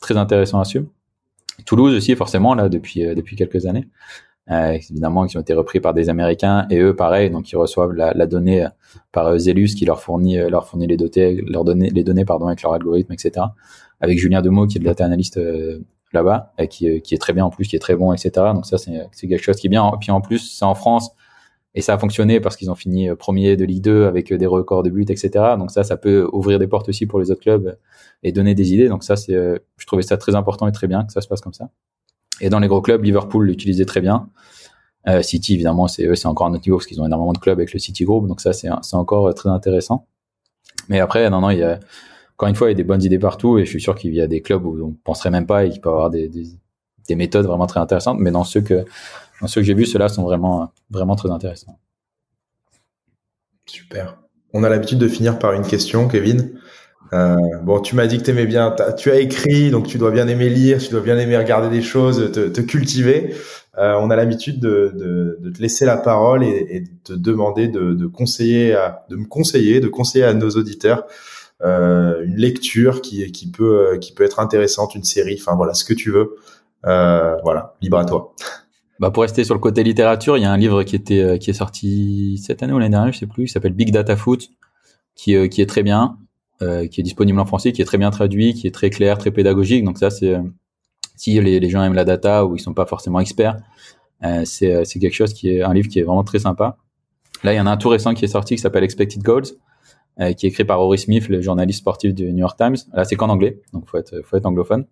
[0.00, 0.86] très intéressant à suivre.
[1.66, 3.86] Toulouse aussi forcément là depuis depuis quelques années
[4.50, 6.66] euh, évidemment qui ont été repris par des Américains.
[6.70, 8.66] Et eux pareil donc ils reçoivent la, donnée
[9.12, 12.46] par euh, Zelus qui leur fournit euh, leur fournit les données leur les données pardon
[12.46, 13.46] avec leur algorithme etc
[14.00, 15.78] avec Julien Demeaux qui est le data analyst euh,
[16.12, 18.76] là-bas et qui, est très bien en plus qui est très bon etc donc ça
[18.78, 19.90] c'est quelque chose qui est bien.
[20.00, 21.10] Puis en plus c'est en France.
[21.76, 24.84] Et ça a fonctionné parce qu'ils ont fini premier de Ligue 2 avec des records
[24.84, 27.76] de buts etc donc ça ça peut ouvrir des portes aussi pour les autres clubs
[28.22, 28.88] et donner des idées.
[28.88, 31.40] Donc ça c'est je trouvais ça très important et très bien que ça se passe
[31.40, 31.70] comme ça
[32.40, 34.28] et dans les gros clubs, Liverpool l'utilisait très bien.
[35.06, 37.38] Euh, City, évidemment, c'est eux, c'est encore un autre niveau parce qu'ils ont énormément de
[37.38, 40.06] clubs avec le City Group, donc ça, c'est, encore euh, très intéressant.
[40.88, 41.78] Mais après, non, non, il y a,
[42.34, 44.14] encore une fois, il y a des bonnes idées partout et je suis sûr qu'il
[44.14, 46.46] y a des clubs où on penserait même pas et qui peuvent avoir des, des,
[47.06, 48.18] des méthodes vraiment très intéressantes.
[48.18, 48.84] Mais dans ceux que,
[49.40, 51.78] dans ceux que j'ai vus, ceux-là sont vraiment, vraiment très intéressants.
[53.66, 54.18] Super.
[54.52, 56.58] On a l'habitude de finir par une question, Kevin.
[57.14, 60.10] Euh, bon, tu m'as dit que tu aimais bien, tu as écrit, donc tu dois
[60.10, 63.34] bien aimer lire, tu dois bien aimer regarder des choses, te, cultiver.
[63.78, 68.76] Euh, on a l'habitude de, te laisser la parole et, de te demander de, conseiller,
[69.10, 71.04] de me conseiller, de conseiller à nos auditeurs
[71.62, 76.34] euh, une lecture qui, peut être intéressante, une série, enfin voilà, ce que tu veux.
[76.82, 78.34] Voilà, libre à toi.
[79.00, 82.42] Bah pour rester sur le côté littérature, il y a un livre qui est sorti
[82.44, 84.50] cette année ou l'année dernière, je sais plus, qui s'appelle Big Data Foot,
[85.14, 86.16] qui est très bien,
[86.62, 89.18] euh, qui est disponible en français, qui est très bien traduit, qui est très clair,
[89.18, 89.84] très pédagogique.
[89.84, 90.36] Donc ça c'est
[91.16, 93.56] si les, gens aiment la data ou ils sont pas forcément experts,
[94.44, 96.76] c'est c'est quelque chose qui est un livre qui est vraiment très sympa.
[97.44, 99.44] Là, il y en a un tout récent qui est sorti qui s'appelle Expected Goals,
[100.18, 102.76] qui est écrit par Rory Smith, le journaliste sportif du New York Times.
[102.94, 104.86] Là, c'est qu'en anglais, donc faut être faut être anglophone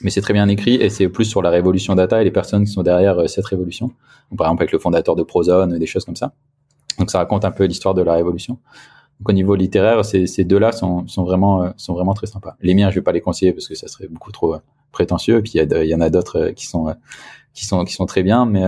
[0.00, 2.64] mais c'est très bien écrit et c'est plus sur la révolution data et les personnes
[2.64, 3.92] qui sont derrière euh, cette révolution.
[4.36, 6.32] Par exemple avec le fondateur de Prozone, des choses comme ça.
[6.98, 8.58] Donc ça raconte un peu l'histoire de la révolution.
[9.20, 12.56] Donc au niveau littéraire, ces, deux-là sont, sont vraiment euh, sont vraiment très sympas.
[12.60, 14.58] Les miens, je vais pas les conseiller parce que ça serait beaucoup trop euh,
[14.92, 15.38] prétentieux.
[15.38, 16.94] Et puis il y, en a d'autres qui sont
[17.54, 18.62] qui sont très bien, mais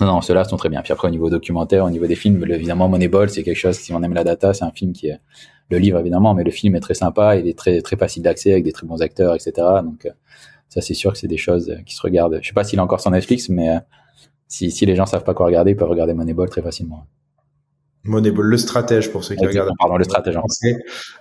[0.00, 0.82] non, ceux-là sont très bien.
[0.82, 3.76] Puis après au niveau documentaire, au niveau des films, évidemment Moneyball, c'est quelque chose.
[3.76, 5.18] Si on aime la data, c'est un film qui est
[5.70, 8.52] le livre évidemment, mais le film est très sympa, il est très très facile d'accès
[8.52, 9.52] avec des très bons acteurs, etc.
[9.82, 10.06] Donc
[10.72, 12.38] ça, c'est sûr que c'est des choses euh, qui se regardent.
[12.40, 13.78] Je sais pas s'il est encore sur Netflix, mais euh,
[14.48, 17.04] si, si les gens savent pas quoi regarder, ils peuvent regarder Moneyball très facilement.
[18.04, 19.70] Moneyball, le stratège pour ceux qui regardent.
[19.78, 20.36] Pardon, le stratège.
[20.36, 20.76] En français.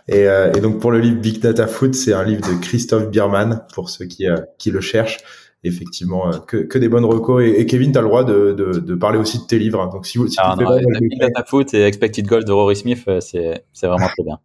[0.07, 3.09] Et, euh, et, donc pour le livre Big Data Food, c'est un livre de Christophe
[3.09, 5.19] Biermann pour ceux qui, euh, qui le cherchent.
[5.63, 7.43] Effectivement, que, que des bonnes recos.
[7.43, 9.87] Et, et Kevin, tu as le droit de, de, de, parler aussi de tes livres.
[9.91, 13.63] Donc si, si ah, non, Big Data Food et Expected Goals de Rory Smith, c'est
[13.83, 14.39] vraiment très bien.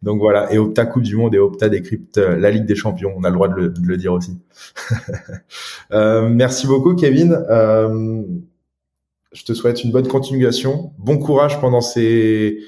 [0.00, 3.12] Donc voilà, et Opta Coupe du Monde et Opta décrypte euh, la Ligue des Champions.
[3.16, 4.38] On a le droit de le, de le dire aussi.
[5.92, 7.38] euh, merci beaucoup, Kevin.
[7.50, 8.22] Euh,
[9.32, 10.92] je te souhaite une bonne continuation.
[10.98, 12.58] Bon courage pendant ces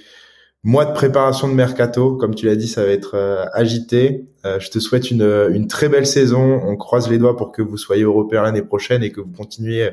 [0.63, 2.17] mois de préparation de mercato.
[2.17, 4.29] Comme tu l'as dit, ça va être euh, agité.
[4.45, 6.61] Euh, je te souhaite une, une très belle saison.
[6.65, 9.91] On croise les doigts pour que vous soyez européen l'année prochaine et que vous continuiez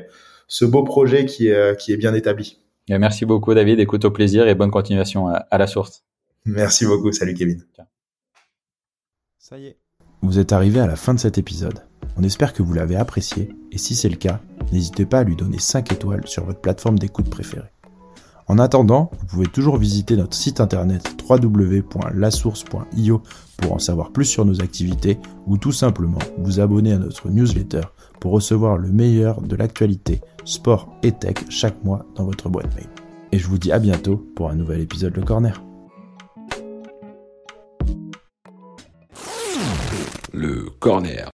[0.48, 2.60] ce beau projet qui est, qui est bien établi.
[2.88, 3.80] merci beaucoup, David.
[3.80, 6.04] Écoute au plaisir et bonne continuation à la source.
[6.44, 7.12] Merci beaucoup.
[7.12, 7.64] Salut Kevin.
[9.38, 9.81] Ça y est.
[10.22, 11.80] Vous êtes arrivé à la fin de cet épisode.
[12.16, 15.34] On espère que vous l'avez apprécié et si c'est le cas, n'hésitez pas à lui
[15.34, 17.72] donner 5 étoiles sur votre plateforme d'écoute préférée.
[18.46, 23.22] En attendant, vous pouvez toujours visiter notre site internet www.lasource.io
[23.56, 27.82] pour en savoir plus sur nos activités ou tout simplement vous abonner à notre newsletter
[28.20, 32.88] pour recevoir le meilleur de l'actualité sport et tech chaque mois dans votre boîte mail.
[33.32, 35.60] Et je vous dis à bientôt pour un nouvel épisode Le Corner.
[40.32, 41.30] Le corner.